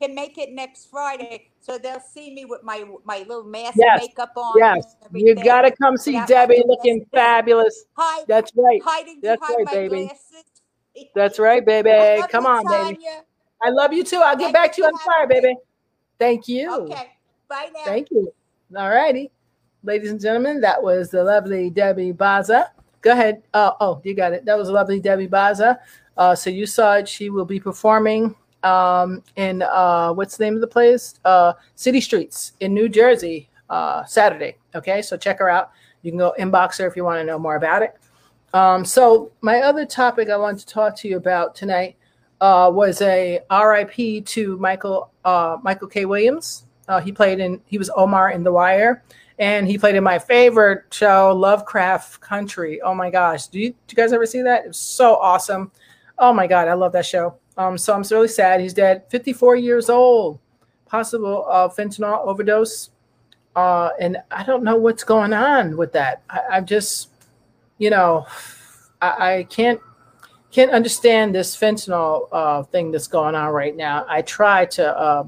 [0.03, 4.01] can make it next Friday, so they'll see me with my my little mask yes.
[4.01, 4.53] makeup on.
[4.57, 7.85] Yes, you gotta come see Debbie looking fabulous.
[7.93, 8.81] Hide, That's right.
[8.83, 10.05] Hiding That's right, baby.
[10.05, 10.43] Glasses.
[11.15, 12.23] That's right, baby.
[12.29, 12.97] Come on, Tanya.
[12.97, 13.07] baby.
[13.61, 14.17] I love you too.
[14.17, 15.55] I'll get back to you on fire, baby.
[16.19, 16.73] Thank you.
[16.83, 17.11] Okay.
[17.47, 17.83] Bye now.
[17.85, 18.33] Thank you.
[18.75, 19.31] All righty.
[19.83, 22.71] Ladies and gentlemen, that was the lovely Debbie Baza.
[23.01, 23.43] Go ahead.
[23.53, 24.45] Uh, oh, you got it.
[24.45, 25.79] That was lovely Debbie Baza.
[26.17, 27.07] Uh, so you saw it.
[27.07, 31.19] She will be performing um, in uh, what's the name of the place?
[31.25, 34.57] Uh, City Streets in New Jersey, uh, Saturday.
[34.75, 35.71] Okay, so check her out.
[36.01, 37.95] You can go inbox her if you want to know more about it.
[38.53, 41.95] Um, so my other topic I wanted to talk to you about tonight
[42.39, 46.05] uh, was a RIP to Michael uh, Michael K.
[46.05, 46.65] Williams.
[46.87, 49.03] Uh, he played in he was Omar in The Wire,
[49.39, 52.81] and he played in my favorite show, Lovecraft Country.
[52.81, 54.65] Oh my gosh, do you, do you guys ever see that?
[54.65, 55.71] It was so awesome.
[56.19, 57.37] Oh my god, I love that show.
[57.57, 58.61] Um, so I'm really sad.
[58.61, 60.39] He's dead, 54 years old,
[60.85, 62.89] possible uh, fentanyl overdose.
[63.55, 66.23] Uh, and I don't know what's going on with that.
[66.29, 67.09] I, I just,
[67.77, 68.25] you know,
[69.01, 69.79] I, I, can't
[70.49, 74.05] can't understand this fentanyl uh, thing that's going on right now.
[74.07, 75.23] I try to uh,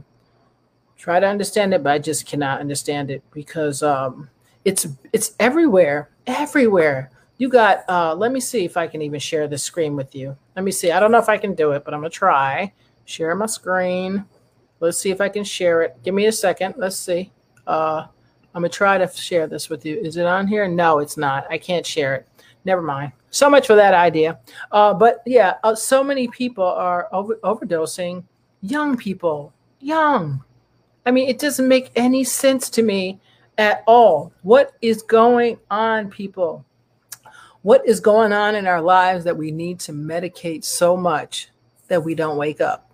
[0.98, 4.30] try to understand it, but I just cannot understand it because um,
[4.64, 7.12] it's it's everywhere, everywhere.
[7.38, 10.38] You got, uh, let me see if I can even share the screen with you.
[10.56, 10.92] Let me see.
[10.92, 12.72] I don't know if I can do it, but I'm going to try.
[13.06, 14.26] Share my screen.
[14.80, 15.98] Let's see if I can share it.
[16.04, 16.76] Give me a second.
[16.78, 17.32] Let's see.
[17.68, 18.08] Uh,
[18.54, 19.98] I'm going to try to share this with you.
[20.00, 20.68] Is it on here?
[20.68, 21.46] No, it's not.
[21.50, 22.28] I can't share it.
[22.64, 23.12] Never mind.
[23.32, 24.40] So much for that idea.
[24.72, 28.24] Uh, but yeah, uh, so many people are over- overdosing.
[28.62, 30.42] Young people, young.
[31.06, 33.20] I mean, it doesn't make any sense to me
[33.58, 34.32] at all.
[34.42, 36.66] What is going on, people?
[37.66, 41.50] What is going on in our lives that we need to medicate so much
[41.88, 42.92] that we don't wake up?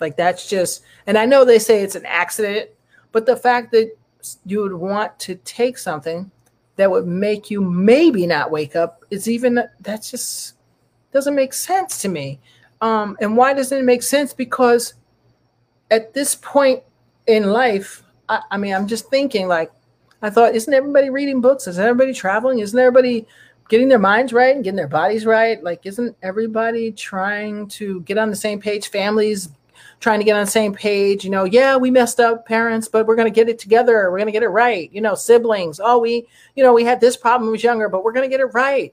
[0.00, 2.68] Like that's just, and I know they say it's an accident,
[3.10, 3.96] but the fact that
[4.44, 6.30] you would want to take something
[6.76, 10.56] that would make you maybe not wake up is even that's just
[11.14, 12.38] doesn't make sense to me.
[12.82, 14.34] Um, and why doesn't it make sense?
[14.34, 14.92] Because
[15.90, 16.82] at this point
[17.28, 19.72] in life, I, I mean, I'm just thinking like,
[20.20, 21.66] I thought, isn't everybody reading books?
[21.66, 22.58] Isn't everybody traveling?
[22.58, 23.26] Isn't everybody
[23.72, 25.64] getting their minds right and getting their bodies right.
[25.64, 28.88] Like, isn't everybody trying to get on the same page?
[28.88, 29.48] Families
[29.98, 31.24] trying to get on the same page.
[31.24, 34.10] You know, yeah, we messed up, parents, but we're going to get it together.
[34.10, 34.92] We're going to get it right.
[34.92, 35.80] You know, siblings.
[35.82, 38.28] Oh, we, you know, we had this problem when we was younger, but we're going
[38.28, 38.92] to get it right.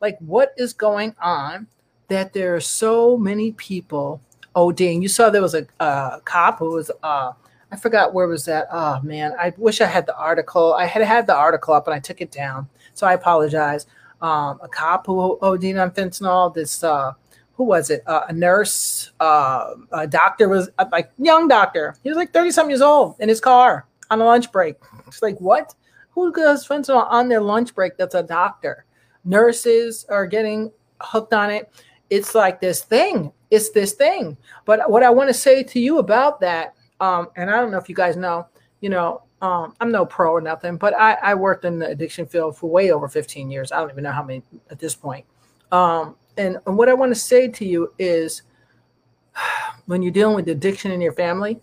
[0.00, 1.66] Like, what is going on
[2.06, 4.20] that there are so many people
[4.54, 5.02] ODing?
[5.02, 7.32] You saw there was a, a cop who was, uh,
[7.72, 8.68] I forgot where was that.
[8.70, 10.74] Oh man, I wish I had the article.
[10.74, 13.86] I had had the article up and I took it down, so I apologize
[14.22, 16.52] um, a cop who OD'd on fentanyl.
[16.54, 17.12] This uh,
[17.54, 18.02] who was it?
[18.06, 21.94] Uh, a nurse, uh, a doctor was uh, like young doctor.
[22.02, 24.76] He was like thirty some years old in his car on a lunch break.
[25.06, 25.74] It's like what?
[26.12, 27.96] Who does fentanyl on their lunch break?
[27.96, 28.84] That's a doctor.
[29.24, 31.72] Nurses are getting hooked on it.
[32.10, 33.32] It's like this thing.
[33.50, 34.36] It's this thing.
[34.64, 37.78] But what I want to say to you about that, um, and I don't know
[37.78, 38.46] if you guys know,
[38.80, 42.26] you know, Um, I'm no pro or nothing, but I, I worked in the addiction
[42.26, 43.72] field for way over 15 years.
[43.72, 45.24] I don't even know how many at this point.
[45.72, 48.42] Um, and, and what I want to say to you is
[49.86, 51.60] when you're dealing with addiction in your family,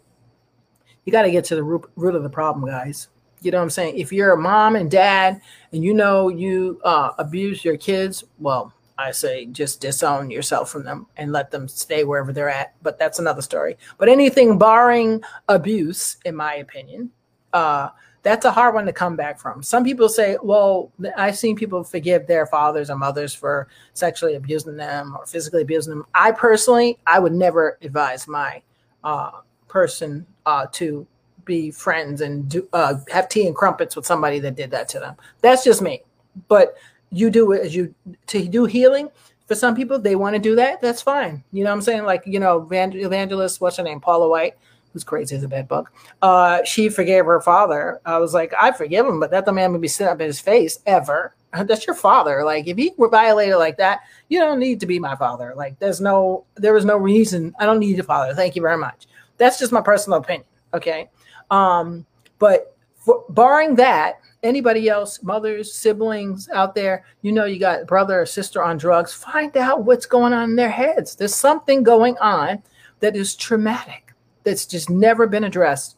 [1.06, 3.10] you got to get to the root, root of the problem, guys.
[3.42, 3.98] You know what I'm saying?
[3.98, 5.40] If you're a mom and dad
[5.72, 10.84] and you know you uh, abuse your kids, well, I say just disown yourself from
[10.84, 12.74] them and let them stay wherever they're at.
[12.82, 13.78] But that's another story.
[14.00, 17.12] But anything barring abuse, in my opinion,
[17.58, 17.90] uh,
[18.22, 19.64] that's a hard one to come back from.
[19.64, 24.76] Some people say, well, I've seen people forgive their fathers or mothers for sexually abusing
[24.76, 26.06] them or physically abusing them.
[26.14, 28.62] I personally, I would never advise my
[29.04, 29.32] uh,
[29.68, 31.08] person uh, to
[31.46, 35.00] be friends and do, uh, have tea and crumpets with somebody that did that to
[35.00, 35.16] them.
[35.42, 36.04] That's just me.
[36.48, 36.76] But
[37.12, 37.96] you do it as you
[38.28, 39.10] to do healing.
[39.48, 40.82] For some people, they want to do that.
[40.82, 41.44] That's fine.
[41.54, 42.04] You know what I'm saying?
[42.04, 44.02] Like, you know, evangelist, what's her name?
[44.02, 44.56] Paula White
[44.94, 45.90] who's crazy as a bed bug,
[46.22, 48.00] uh, she forgave her father.
[48.06, 50.28] I was like, I forgive him, but that the man would be sitting up in
[50.28, 51.36] his face ever.
[51.54, 52.44] That's your father.
[52.44, 55.54] Like, if he were violated like that, you don't need to be my father.
[55.56, 57.54] Like, there's no, there was no reason.
[57.60, 58.34] I don't need a father.
[58.34, 59.08] Thank you very much.
[59.38, 60.46] That's just my personal opinion.
[60.74, 61.10] Okay.
[61.52, 62.06] Um,
[62.40, 68.22] but for, barring that, anybody else, mothers, siblings out there, you know, you got brother
[68.22, 71.16] or sister on drugs, find out what's going on in their heads.
[71.16, 72.62] There's something going on
[73.00, 74.07] that is traumatic
[74.48, 75.98] that's just never been addressed.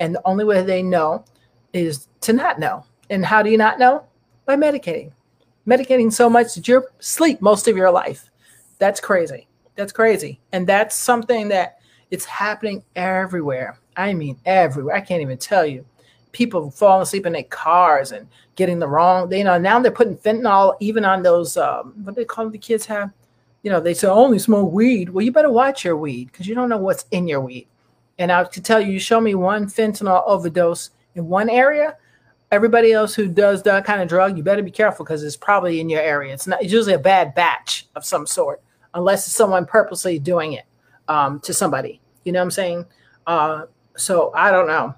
[0.00, 1.24] And the only way they know
[1.72, 2.84] is to not know.
[3.08, 4.04] And how do you not know?
[4.44, 5.12] By medicating.
[5.66, 8.30] Medicating so much that you're sleep most of your life.
[8.78, 9.48] That's crazy.
[9.76, 10.38] That's crazy.
[10.52, 11.78] And that's something that
[12.10, 13.78] it's happening everywhere.
[13.96, 14.94] I mean, everywhere.
[14.94, 15.86] I can't even tell you.
[16.32, 19.30] People falling asleep in their cars and getting the wrong.
[19.30, 21.56] They, you know, now they're putting fentanyl even on those.
[21.56, 23.10] Um, what they call the kids have.
[23.62, 25.08] You know, they say only smoke weed.
[25.08, 27.66] Well, you better watch your weed because you don't know what's in your weed.
[28.18, 31.96] And I could tell you, you show me one fentanyl overdose in one area,
[32.50, 35.80] everybody else who does that kind of drug, you better be careful because it's probably
[35.80, 36.32] in your area.
[36.32, 38.62] It's not it's usually a bad batch of some sort,
[38.94, 40.64] unless it's someone purposely doing it
[41.08, 42.00] um, to somebody.
[42.24, 42.86] You know what I'm saying?
[43.26, 43.62] Uh,
[43.96, 44.94] so I don't know.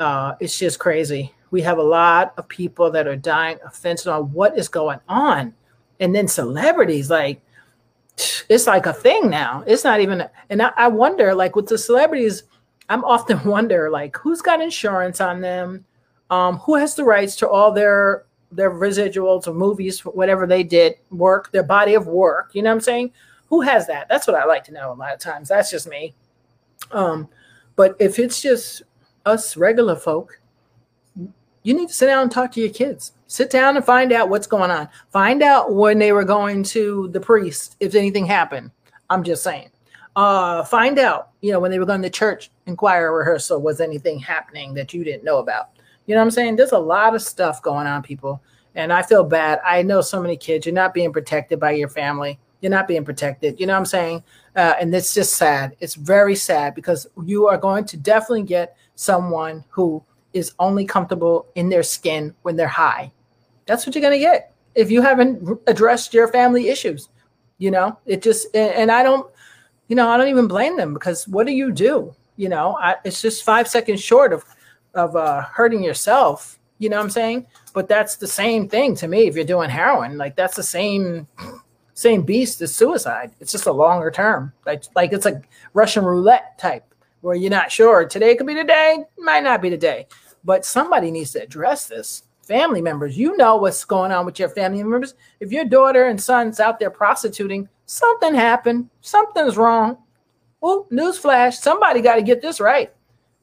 [0.00, 1.32] Uh, it's just crazy.
[1.50, 4.28] We have a lot of people that are dying of fentanyl.
[4.30, 5.54] What is going on?
[6.00, 7.40] And then celebrities like
[8.48, 9.64] it's like a thing now.
[9.66, 12.42] It's not even, and I, I wonder, like with the celebrities,
[12.92, 15.84] I'm often wonder like who's got insurance on them,
[16.30, 20.96] um, who has the rights to all their their residuals of movies, whatever they did,
[21.10, 22.50] work, their body of work.
[22.52, 23.12] You know what I'm saying?
[23.48, 24.08] Who has that?
[24.10, 25.48] That's what I like to know a lot of times.
[25.48, 26.14] That's just me.
[26.90, 27.28] Um,
[27.76, 28.82] but if it's just
[29.24, 30.38] us regular folk,
[31.62, 33.12] you need to sit down and talk to your kids.
[33.26, 34.88] Sit down and find out what's going on.
[35.10, 38.70] Find out when they were going to the priest, if anything happened.
[39.08, 39.71] I'm just saying
[40.16, 44.18] uh, find out, you know, when they were going to church inquire rehearsal, was anything
[44.18, 45.70] happening that you didn't know about?
[46.06, 46.56] You know what I'm saying?
[46.56, 48.42] There's a lot of stuff going on, people.
[48.74, 49.60] And I feel bad.
[49.64, 52.38] I know so many kids, you're not being protected by your family.
[52.60, 53.58] You're not being protected.
[53.58, 54.22] You know what I'm saying?
[54.54, 55.76] Uh, and it's just sad.
[55.80, 61.46] It's very sad because you are going to definitely get someone who is only comfortable
[61.54, 63.12] in their skin when they're high.
[63.66, 67.08] That's what you're going to get if you haven't addressed your family issues.
[67.58, 69.30] You know, it just, and I don't,
[69.92, 72.14] you know, I don't even blame them because what do you do?
[72.36, 74.42] You know, I, it's just five seconds short of
[74.94, 76.58] of uh, hurting yourself.
[76.78, 77.46] You know what I'm saying?
[77.74, 79.26] But that's the same thing to me.
[79.26, 81.28] If you're doing heroin, like that's the same
[81.92, 83.32] same beast as suicide.
[83.38, 84.54] It's just a longer term.
[84.64, 88.64] Like like it's like Russian roulette type where you're not sure today could be the
[88.64, 90.06] day, might not be the day.
[90.42, 92.22] But somebody needs to address this.
[92.40, 95.12] Family members, you know what's going on with your family members.
[95.38, 98.88] If your daughter and son's out there prostituting, something happened.
[99.02, 99.98] Something's wrong.
[100.62, 102.90] Well, newsflash, somebody got to get this right.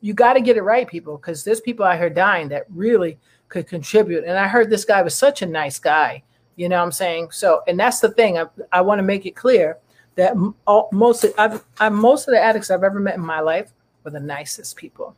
[0.02, 3.20] You got to get it right, people, because there's people out here dying that really
[3.50, 4.24] could contribute.
[4.24, 6.24] And I heard this guy was such a nice guy.
[6.56, 7.32] You know what I'm saying?
[7.32, 8.40] So, and that's the thing.
[8.40, 9.78] I, I want to make it clear
[10.16, 10.34] that
[10.66, 13.72] all, most of, I've, I, most of the addicts I've ever met in my life
[14.04, 15.16] were the nicest people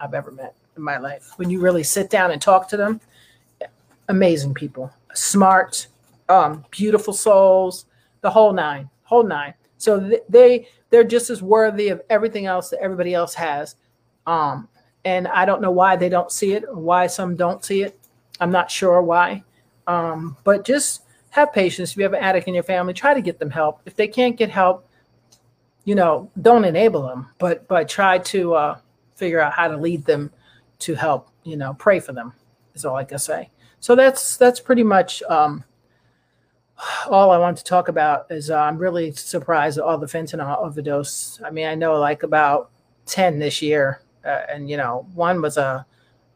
[0.00, 1.32] I've ever met in my life.
[1.36, 3.00] When you really sit down and talk to them,
[4.08, 5.86] amazing people, smart,
[6.28, 7.84] um, beautiful souls,
[8.20, 9.54] the whole nine, whole nine.
[9.78, 13.76] So th- they they're just as worthy of everything else that everybody else has.
[14.26, 14.68] Um,
[15.04, 17.98] and I don't know why they don't see it or why some don't see it.
[18.40, 19.42] I'm not sure why.
[19.86, 21.92] Um, but just have patience.
[21.92, 23.80] If you have an addict in your family, try to get them help.
[23.86, 24.86] If they can't get help,
[25.84, 28.78] you know, don't enable them, but but try to uh,
[29.14, 30.30] figure out how to lead them
[30.80, 31.30] to help.
[31.44, 32.34] You know, pray for them
[32.74, 33.48] is all I can say.
[33.80, 35.64] So that's that's pretty much um,
[37.08, 40.58] all I want to talk about is uh, I'm really surprised at all the fentanyl
[40.58, 41.40] overdose.
[41.44, 42.70] I mean, I know like about
[43.06, 44.02] 10 this year.
[44.24, 45.84] Uh, and, you know, one was a,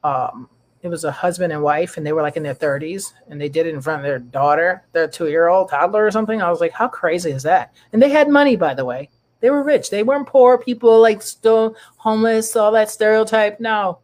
[0.02, 0.48] um,
[0.82, 3.48] it was a husband and wife, and they were like in their 30s, and they
[3.48, 6.42] did it in front of their daughter, their two year old toddler or something.
[6.42, 7.74] I was like, how crazy is that?
[7.92, 9.08] And they had money, by the way.
[9.40, 9.90] They were rich.
[9.90, 13.60] They weren't poor people, like still homeless, all that stereotype.
[13.60, 14.00] No,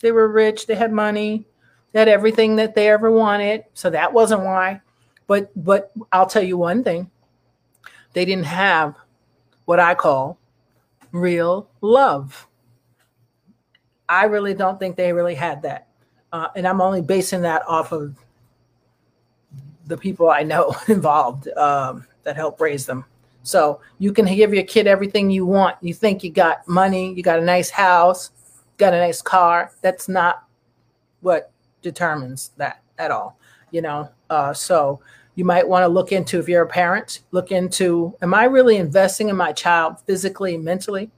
[0.00, 0.66] they were rich.
[0.66, 1.46] They had money.
[1.92, 3.64] They had everything that they ever wanted.
[3.74, 4.80] So that wasn't why.
[5.28, 7.08] But but I'll tell you one thing.
[8.14, 8.96] They didn't have
[9.66, 10.38] what I call
[11.12, 12.48] real love.
[14.08, 15.86] I really don't think they really had that.
[16.32, 18.16] Uh, and I'm only basing that off of
[19.86, 23.04] the people I know involved um, that helped raise them.
[23.42, 25.76] So you can give your kid everything you want.
[25.80, 28.30] You think you got money, you got a nice house,
[28.76, 29.72] got a nice car.
[29.80, 30.44] That's not
[31.20, 31.50] what
[31.82, 33.38] determines that at all,
[33.70, 34.10] you know.
[34.30, 35.00] Uh, so
[35.34, 38.76] you might want to look into if you're a parent, look into am I really
[38.76, 41.10] investing in my child physically, mentally?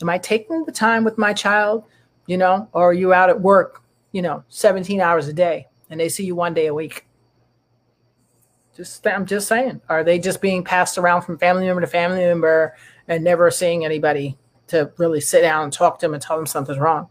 [0.00, 1.84] Am I taking the time with my child,
[2.26, 6.00] you know, or are you out at work, you know, 17 hours a day and
[6.00, 7.06] they see you one day a week?
[8.74, 12.20] Just I'm just saying, are they just being passed around from family member to family
[12.20, 12.74] member
[13.08, 16.46] and never seeing anybody to really sit down and talk to them and tell them
[16.46, 17.08] something's wrong?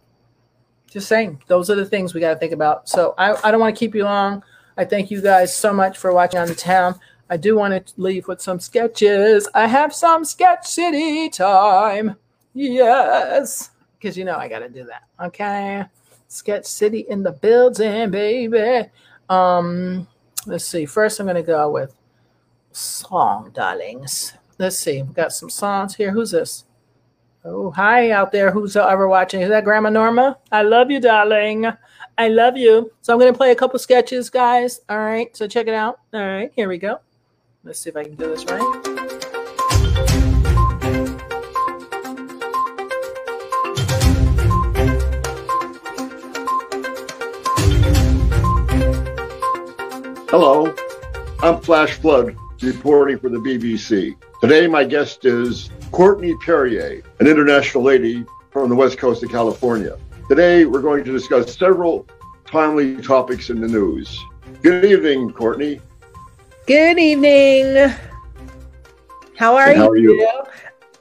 [0.90, 2.90] Just saying, those are the things we got to think about.
[2.90, 4.42] So I, I don't want to keep you long.
[4.80, 6.98] I thank you guys so much for watching on the town.
[7.30, 9.46] I do want to leave with some sketches.
[9.54, 12.16] I have some sketch city time.
[12.54, 15.04] Yes, because you know I got to do that.
[15.22, 15.84] Okay,
[16.30, 18.90] sketch city in the building, baby.
[19.28, 20.08] Um,
[20.46, 20.86] let's see.
[20.86, 21.94] First, I'm going to go with
[22.72, 24.34] song, darlings.
[24.60, 25.02] Let's see.
[25.02, 26.12] We've got some songs here.
[26.12, 26.64] Who's this?
[27.44, 28.50] Oh, hi out there.
[28.50, 29.42] Who's ever watching?
[29.42, 30.38] Is that Grandma Norma?
[30.54, 31.66] I love you, darling.
[32.20, 32.92] I love you.
[33.02, 34.82] So I'm going to play a couple sketches, guys.
[34.90, 35.36] All right.
[35.38, 36.02] So check it out.
[36.14, 36.52] All right.
[36.54, 37.00] Here we go.
[37.64, 38.60] Let's see if I can do this right.
[50.30, 50.76] Hello,
[51.42, 54.16] I'm Flash Flood, reporting for the BBC.
[54.42, 59.98] Today, my guest is Courtney Perrier, an international lady from the west coast of California.
[60.30, 62.06] Today, we're going to discuss several
[62.46, 64.24] timely topics in the news.
[64.62, 65.82] Good evening, Courtney.
[66.68, 67.92] Good evening.
[69.36, 69.78] How are, you?
[69.78, 70.14] how are you?
[70.14, 70.44] you?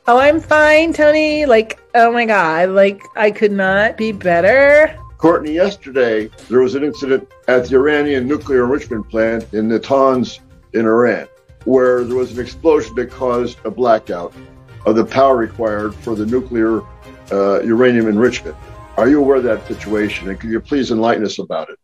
[0.07, 1.45] Oh, I'm fine, Tony.
[1.45, 4.99] Like, oh my God, like, I could not be better.
[5.19, 10.39] Courtney, yesterday there was an incident at the Iranian nuclear enrichment plant in Natanz
[10.73, 11.29] in Iran,
[11.67, 14.33] where there was an explosion that caused a blackout
[14.87, 16.81] of the power required for the nuclear
[17.31, 18.57] uh, uranium enrichment.
[18.99, 20.29] Are you aware of that situation?
[20.29, 21.79] And could you please enlighten us about it?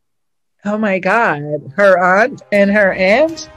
[0.64, 1.40] Oh my God.
[1.76, 3.48] Her aunt and her aunt?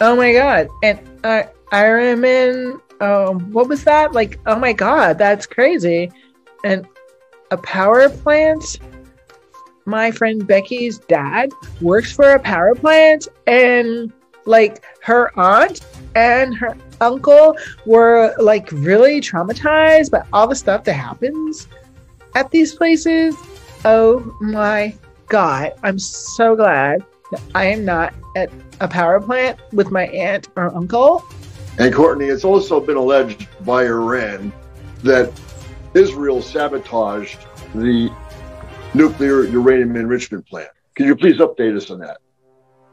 [0.00, 0.66] Oh my God.
[0.82, 4.14] And uh, Ironman, um, what was that?
[4.14, 6.10] Like, oh my God, that's crazy.
[6.64, 6.84] And
[7.52, 8.80] a power plant?
[9.84, 14.12] my friend Becky's dad works for a power plant and
[14.44, 15.80] like her aunt
[16.14, 21.66] and her uncle were like really traumatized by all the stuff that happens
[22.34, 23.36] at these places.
[23.84, 24.94] Oh my
[25.26, 30.48] god, I'm so glad that I am not at a power plant with my aunt
[30.56, 31.24] or uncle.
[31.78, 34.52] And Courtney, it's also been alleged by Iran
[35.02, 35.32] that
[35.94, 38.10] Israel sabotaged the
[38.94, 40.68] nuclear uranium enrichment plant.
[40.94, 42.18] Can you please update us on that?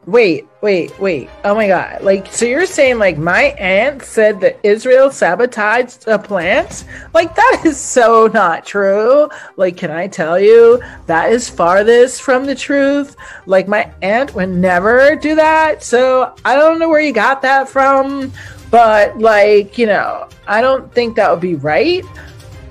[0.06, 1.28] Wait, wait, wait.
[1.44, 2.02] Oh my god.
[2.02, 6.84] Like so you're saying like my aunt said that Israel sabotaged a plant?
[7.12, 9.28] Like that is so not true.
[9.56, 13.14] Like can I tell you that is farthest from the truth?
[13.44, 15.82] Like my aunt would never do that.
[15.82, 18.32] So I don't know where you got that from,
[18.70, 22.04] but like, you know, I don't think that would be right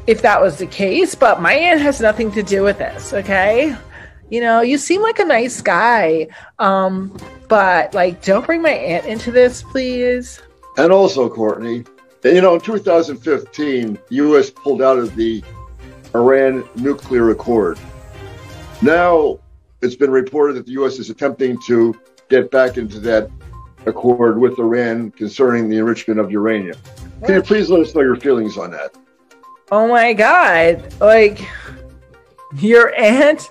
[0.08, 3.78] if that was the case, but my aunt has nothing to do with this, okay?
[4.30, 6.28] You know, you seem like a nice guy,
[6.60, 7.16] um,
[7.48, 10.42] but like, don't bring my aunt into this, please.
[10.78, 11.84] And also, Courtney,
[12.24, 14.50] you know, in 2015, the U.S.
[14.50, 15.44] pulled out of the
[16.14, 17.80] Iran nuclear accord.
[18.82, 19.40] Now,
[19.82, 21.00] it's been reported that the U.S.
[21.00, 22.00] is attempting to
[22.30, 23.30] get back into that
[23.86, 26.78] accord with Iran concerning the enrichment of uranium.
[27.26, 28.96] Can you please let us know your feelings on that?
[29.72, 31.48] oh my god, like
[32.58, 33.50] your aunt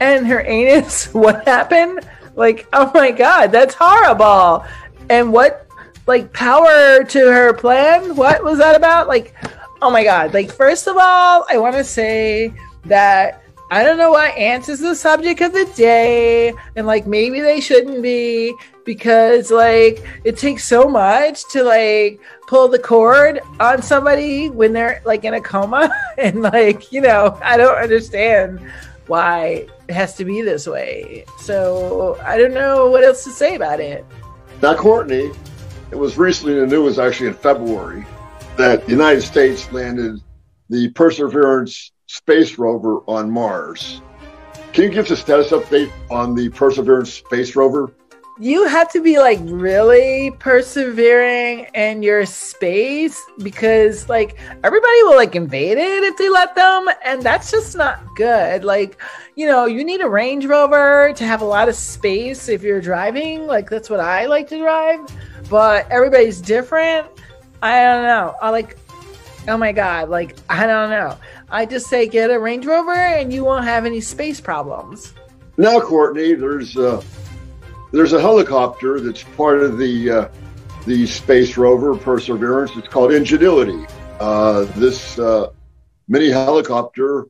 [0.00, 2.00] and her anus, what happened?
[2.36, 4.64] Like, oh my god, that's horrible.
[5.08, 5.68] And what,
[6.06, 8.16] like, power to her plan?
[8.16, 9.08] What was that about?
[9.08, 9.34] Like,
[9.82, 10.34] oh my god.
[10.34, 12.52] Like, first of all, I want to say
[12.86, 17.40] that I don't know why ants is the subject of the day, and like maybe
[17.40, 23.82] they shouldn't be because like it takes so much to like pull the cord on
[23.82, 28.60] somebody when they're like in a coma and like you know I don't understand
[29.06, 31.24] why it has to be this way.
[31.40, 34.04] So I don't know what else to say about it.
[34.62, 35.30] Now, Courtney,
[35.90, 38.06] it was recently in the news, actually in February,
[38.56, 40.20] that the United States landed
[40.70, 44.00] the Perseverance space rover on Mars.
[44.72, 47.92] Can you give us a status update on the Perseverance space rover?
[48.38, 55.36] You have to be like really persevering in your space because like everybody will like
[55.36, 58.64] invade it if they let them and that's just not good.
[58.64, 59.00] Like
[59.36, 62.80] you know you need a range rover to have a lot of space if you're
[62.80, 63.46] driving.
[63.46, 65.00] Like that's what i like to drive
[65.48, 67.06] but everybody's different.
[67.62, 68.34] I don't know.
[68.42, 68.76] I like
[69.46, 71.16] oh my god like i don't know.
[71.50, 75.14] I just say get a range rover and you won't have any space problems.
[75.56, 77.00] Now courtney there's uh
[77.94, 80.28] there's a helicopter that's part of the uh,
[80.86, 82.72] the space rover Perseverance.
[82.76, 83.86] It's called Ingenuity.
[84.20, 85.50] Uh, this uh,
[86.08, 87.26] mini helicopter,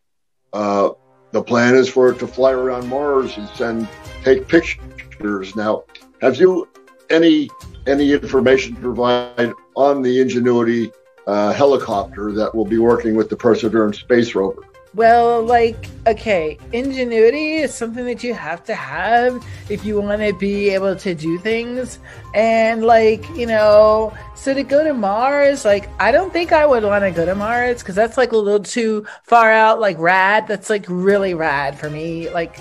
[0.53, 0.91] uh,
[1.33, 3.89] the plan is for it to fly around Mars and send
[4.25, 5.55] take pictures.
[5.55, 5.85] Now,
[6.21, 6.69] have you
[7.11, 7.51] any
[7.87, 10.91] any information to provide on the Ingenuity
[11.27, 14.63] uh, helicopter that will be working with the Perseverance space rover?
[14.95, 20.33] Well, like, okay, ingenuity is something that you have to have if you want to
[20.33, 21.99] be able to do things.
[22.33, 26.85] And, like, you know, so to go to Mars, like, I don't think I would
[26.85, 30.47] want to go to Mars because that's like a little too far out, like, rad.
[30.47, 32.31] That's like really rad for me.
[32.31, 32.61] Like,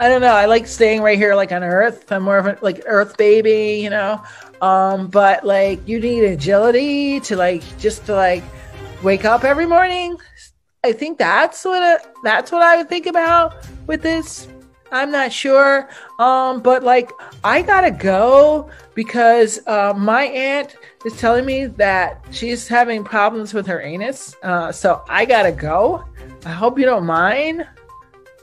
[0.00, 0.34] I don't know.
[0.34, 2.10] I like staying right here, like on Earth.
[2.10, 4.20] I'm more of a like Earth baby, you know.
[4.60, 8.42] Um, but like, you need agility to like just to like
[9.04, 10.16] wake up every morning,
[10.84, 13.54] I think that's what it, that's what I would think about
[13.86, 14.48] with this.
[14.90, 17.12] I'm not sure, um, but like
[17.44, 20.74] I gotta go because uh, my aunt
[21.06, 24.34] is telling me that she's having problems with her anus.
[24.42, 26.04] Uh, so I gotta go.
[26.44, 27.64] I hope you don't mind.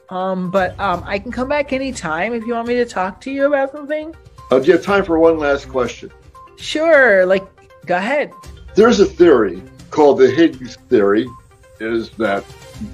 [0.08, 3.32] Um, but um, I can come back anytime if you want me to talk to
[3.32, 4.16] you about something.
[4.50, 6.10] Uh, do you have time for one last question?
[6.56, 7.26] Sure.
[7.26, 7.46] Like,
[7.86, 8.32] go ahead.
[8.76, 9.62] There's a theory
[9.92, 11.28] called the Higgs theory
[11.82, 12.44] is that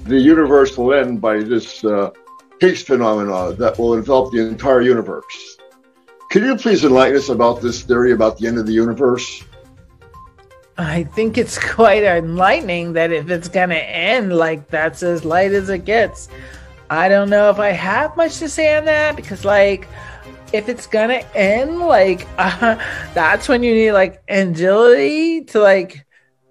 [0.04, 2.10] the universe will end by this uh,
[2.60, 5.58] Higgs phenomena that will envelop the entire universe.
[6.30, 9.44] Can you please enlighten us about this theory about the end of the universe?
[10.78, 15.52] I think it's quite enlightening that if it's going to end like that's as light
[15.52, 16.28] as it gets.
[16.88, 19.88] I don't know if I have much to say on that because, like,
[20.52, 22.76] if it's gonna end, like, uh,
[23.14, 26.05] that's when you need like agility to like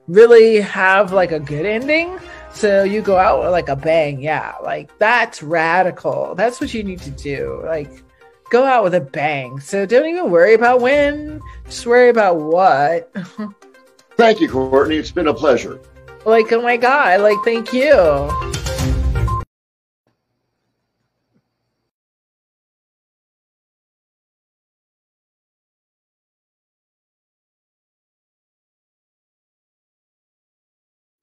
[0.08, 2.20] really have like a good ending.
[2.54, 4.22] So you go out with like a bang.
[4.22, 6.36] Yeah, like that's radical.
[6.36, 7.62] That's what you need to do.
[7.66, 8.04] Like
[8.50, 9.60] go out with a bang.
[9.60, 13.12] So don't even worry about when, just worry about what.
[14.18, 14.98] thank you, Courtney.
[14.98, 15.80] It's been a pleasure.
[16.26, 18.55] Like, oh my God, like, thank you.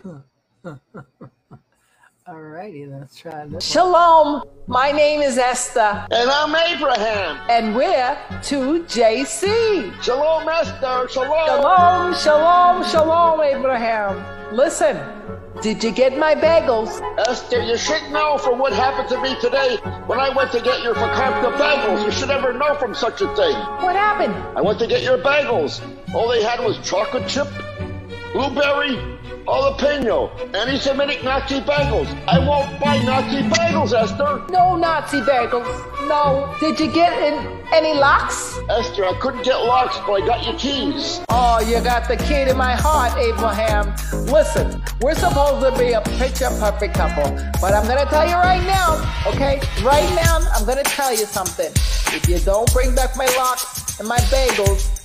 [2.29, 3.65] Alrighty, let's try this.
[3.65, 6.07] Shalom, my name is Esther.
[6.11, 7.39] And I'm Abraham.
[7.49, 10.03] And we're 2JC.
[10.03, 11.09] Shalom, Esther.
[11.09, 11.47] Shalom.
[11.47, 14.57] Shalom, shalom, shalom, Abraham.
[14.57, 14.99] Listen,
[15.63, 17.01] did you get my bagels?
[17.29, 19.77] Esther, you should know from what happened to me today
[20.07, 22.05] when I went to get your Fakakta bagels.
[22.05, 23.55] You should never know from such a thing.
[23.83, 24.35] What happened?
[24.57, 25.81] I went to get your bagels.
[26.15, 27.49] All they had was chocolate chip,
[28.33, 29.13] blueberry,
[29.47, 32.09] jalapeno, anti-Semitic Nazi bagels.
[32.27, 34.45] I won't buy Nazi bagels, Esther.
[34.51, 36.09] No Nazi bagels.
[36.09, 36.55] No.
[36.61, 38.59] Did you get in any locks?
[38.69, 41.21] Esther, I couldn't get locks, but I got your keys.
[41.29, 43.95] Oh, you got the key to my heart, Abraham.
[44.27, 47.31] Listen, we're supposed to be a picture perfect couple,
[47.61, 49.61] but I'm gonna tell you right now, okay?
[49.83, 51.73] Right now, I'm gonna tell you something.
[52.15, 55.02] If you don't bring back my locks and my bagels,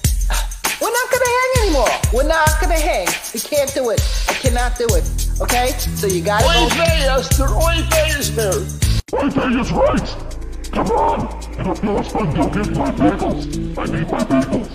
[0.81, 1.89] we're not gonna hang anymore.
[2.13, 3.07] We're not gonna hang.
[3.33, 4.01] We can't do it.
[4.29, 5.05] I cannot do it.
[5.41, 5.71] Okay?
[5.71, 6.75] So you gotta Oy go.
[6.75, 7.47] Vey, Esther.
[7.47, 8.61] Oy vey is there.
[9.13, 10.15] Oy vey is right.
[10.71, 11.27] Come on.
[11.57, 13.77] And if you're fun, go get my bagels.
[13.77, 14.69] I need my bagels.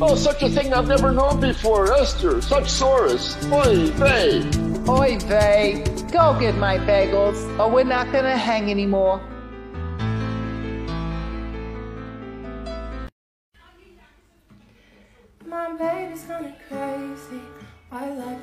[0.00, 2.42] Oh, such a thing I've never known before, Esther.
[2.42, 3.36] Such tsuris.
[3.52, 4.42] Oy vey.
[4.90, 5.84] Oy vey.
[6.10, 9.20] Go get my bagels, or we're not gonna hang anymore.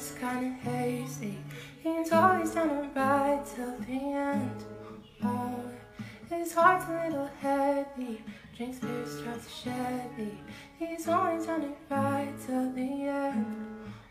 [0.04, 1.38] it's kinda hazy.
[1.82, 4.66] He's it's always down to ride till the end.
[5.24, 5.64] Oh,
[6.30, 8.22] his heart's a little heavy.
[8.54, 10.38] Drinks beers, drives a Chevy.
[10.78, 13.46] He's always down to ride till the end.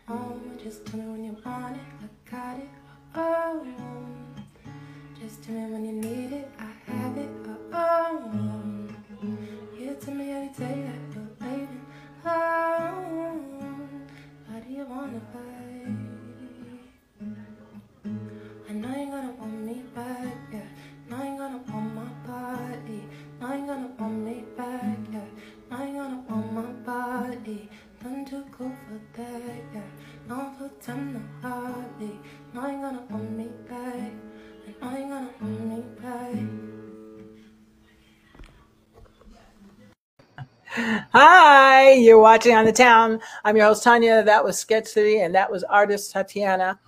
[0.09, 2.69] Oh, just tell me when you want it, I got it.
[3.13, 5.21] Oh, mm.
[5.21, 7.29] just tell me when you need it, I have it.
[7.71, 9.79] Oh, mm.
[9.79, 11.85] you tell me every day that you're waiting
[12.25, 14.09] Oh, mm.
[14.47, 15.72] why do you wanna fight?
[18.83, 20.59] Now you're gonna want me back, yeah.
[21.09, 23.01] Now you're gonna want my body.
[23.39, 25.21] Now you're gonna want me back, yeah.
[25.71, 27.69] Now you're gonna want my body.
[28.03, 29.81] Done too cool for that, yeah.
[30.27, 32.19] Now the time to hardly.
[32.53, 34.11] Now you're gonna want me back,
[34.67, 36.43] and now you're gonna want me back.
[41.13, 43.21] Hi, you're watching on the town.
[43.45, 44.23] I'm your host Tanya.
[44.23, 46.81] That was Sketch City, and that was artist Tatiana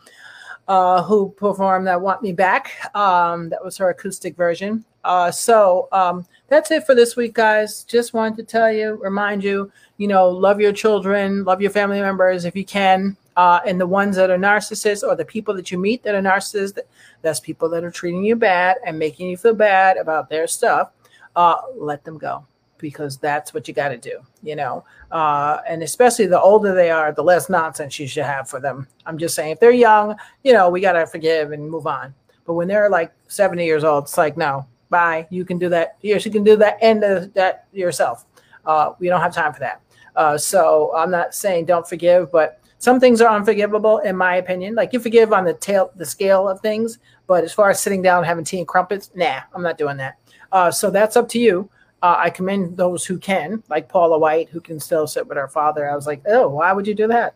[0.67, 4.85] uh, who performed that "Want Me Back." Um, that was her acoustic version.
[5.03, 7.83] Uh, so um, that's it for this week, guys.
[7.83, 12.01] Just wanted to tell you, remind you, you know, love your children, love your family
[12.01, 13.15] members if you can.
[13.37, 16.21] Uh, and the ones that are narcissists or the people that you meet that are
[16.21, 16.79] narcissists,
[17.21, 20.91] that's people that are treating you bad and making you feel bad about their stuff.
[21.35, 22.45] Uh, let them go
[22.77, 24.83] because that's what you got to do, you know.
[25.11, 28.87] Uh, and especially the older they are, the less nonsense you should have for them.
[29.05, 32.13] I'm just saying, if they're young, you know, we got to forgive and move on.
[32.45, 35.27] But when they're like 70 years old, it's like, no, bye.
[35.29, 35.97] You can do that.
[36.01, 38.25] Yes, you can do that of that yourself.
[38.65, 39.81] Uh, we don't have time for that.
[40.15, 44.75] Uh, so I'm not saying don't forgive, but some things are unforgivable in my opinion.
[44.75, 48.01] Like you forgive on the tail, the scale of things, but as far as sitting
[48.01, 50.19] down and having tea and crumpets, nah, I'm not doing that.
[50.51, 51.69] Uh, so that's up to you.
[52.05, 55.47] Uh, I commend those who can, like Paula White, who can still sit with her
[55.47, 55.89] father.
[55.89, 57.33] I was like, oh, why would you do that?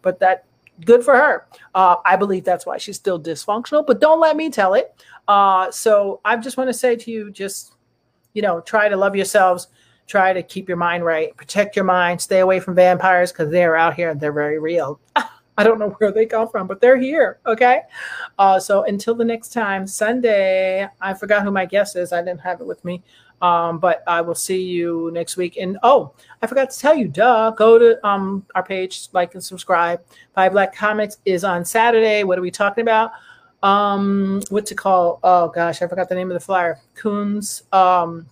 [0.00, 0.44] But that
[0.84, 1.48] good for her.
[1.74, 4.94] Uh, I believe that's why she's still dysfunctional, but don't let me tell it.
[5.26, 7.74] Uh, so I just want to say to you, just,
[8.32, 9.66] you know, try to love yourselves.
[10.06, 11.36] Try to keep your mind right.
[11.36, 12.20] Protect your mind.
[12.20, 15.00] Stay away from vampires because they're out here and they're very real.
[15.56, 17.38] I don't know where they come from, but they're here.
[17.46, 17.82] Okay.
[18.38, 22.12] Uh, so until the next time, Sunday, I forgot who my guest is.
[22.12, 23.02] I didn't have it with me.
[23.42, 25.58] Um, but I will see you next week.
[25.58, 29.44] And oh, I forgot to tell you, duh, go to um, our page, like and
[29.44, 30.00] subscribe.
[30.34, 32.24] Five Black Comics is on Saturday.
[32.24, 33.12] What are we talking about?
[33.62, 35.20] Um, it called?
[35.22, 36.80] Oh gosh, I forgot the name of the flyer.
[36.94, 38.26] Coons, um,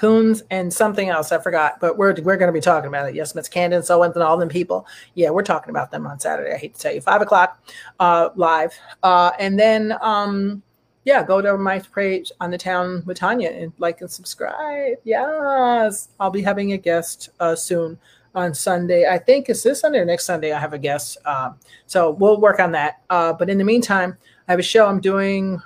[0.00, 1.30] Coons, and something else.
[1.30, 3.14] I forgot, but we're we're going to be talking about it.
[3.14, 4.86] Yes, Miss Candace Owens and all them people.
[5.14, 6.54] Yeah, we're talking about them on Saturday.
[6.54, 7.62] I hate to tell you, five o'clock,
[8.00, 8.72] uh, live,
[9.02, 10.62] uh, and then um
[11.04, 14.96] yeah, go to my page on the town with Tanya and like and subscribe.
[15.04, 17.98] Yes, I'll be having a guest uh, soon
[18.34, 19.06] on Sunday.
[19.06, 20.52] I think it's this Sunday or next Sunday.
[20.52, 23.02] I have a guest, um, so we'll work on that.
[23.10, 24.16] Uh, but in the meantime,
[24.48, 25.60] I have a show I'm doing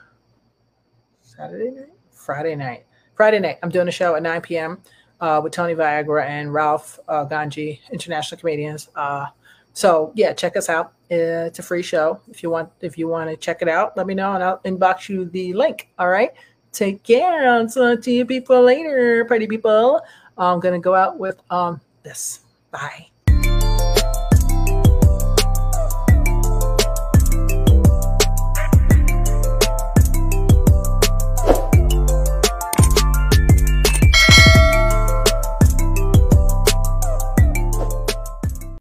[1.22, 3.58] Saturday night, Friday night, Friday night.
[3.62, 4.80] I'm doing a show at 9 p.m.
[5.20, 8.88] Uh, with Tony Viagra and Ralph uh, Ganji, international comedians.
[8.94, 9.26] Uh,
[9.72, 10.86] so yeah, check us out.
[11.10, 12.20] Uh, it's a free show.
[12.28, 14.58] If you want, if you want to check it out, let me know and I'll
[14.58, 15.88] inbox you the link.
[15.98, 16.30] All right.
[16.72, 17.48] Take care.
[17.48, 20.00] I'll talk to you people later, pretty people.
[20.36, 22.40] I'm gonna go out with um this.
[22.72, 23.13] Bye.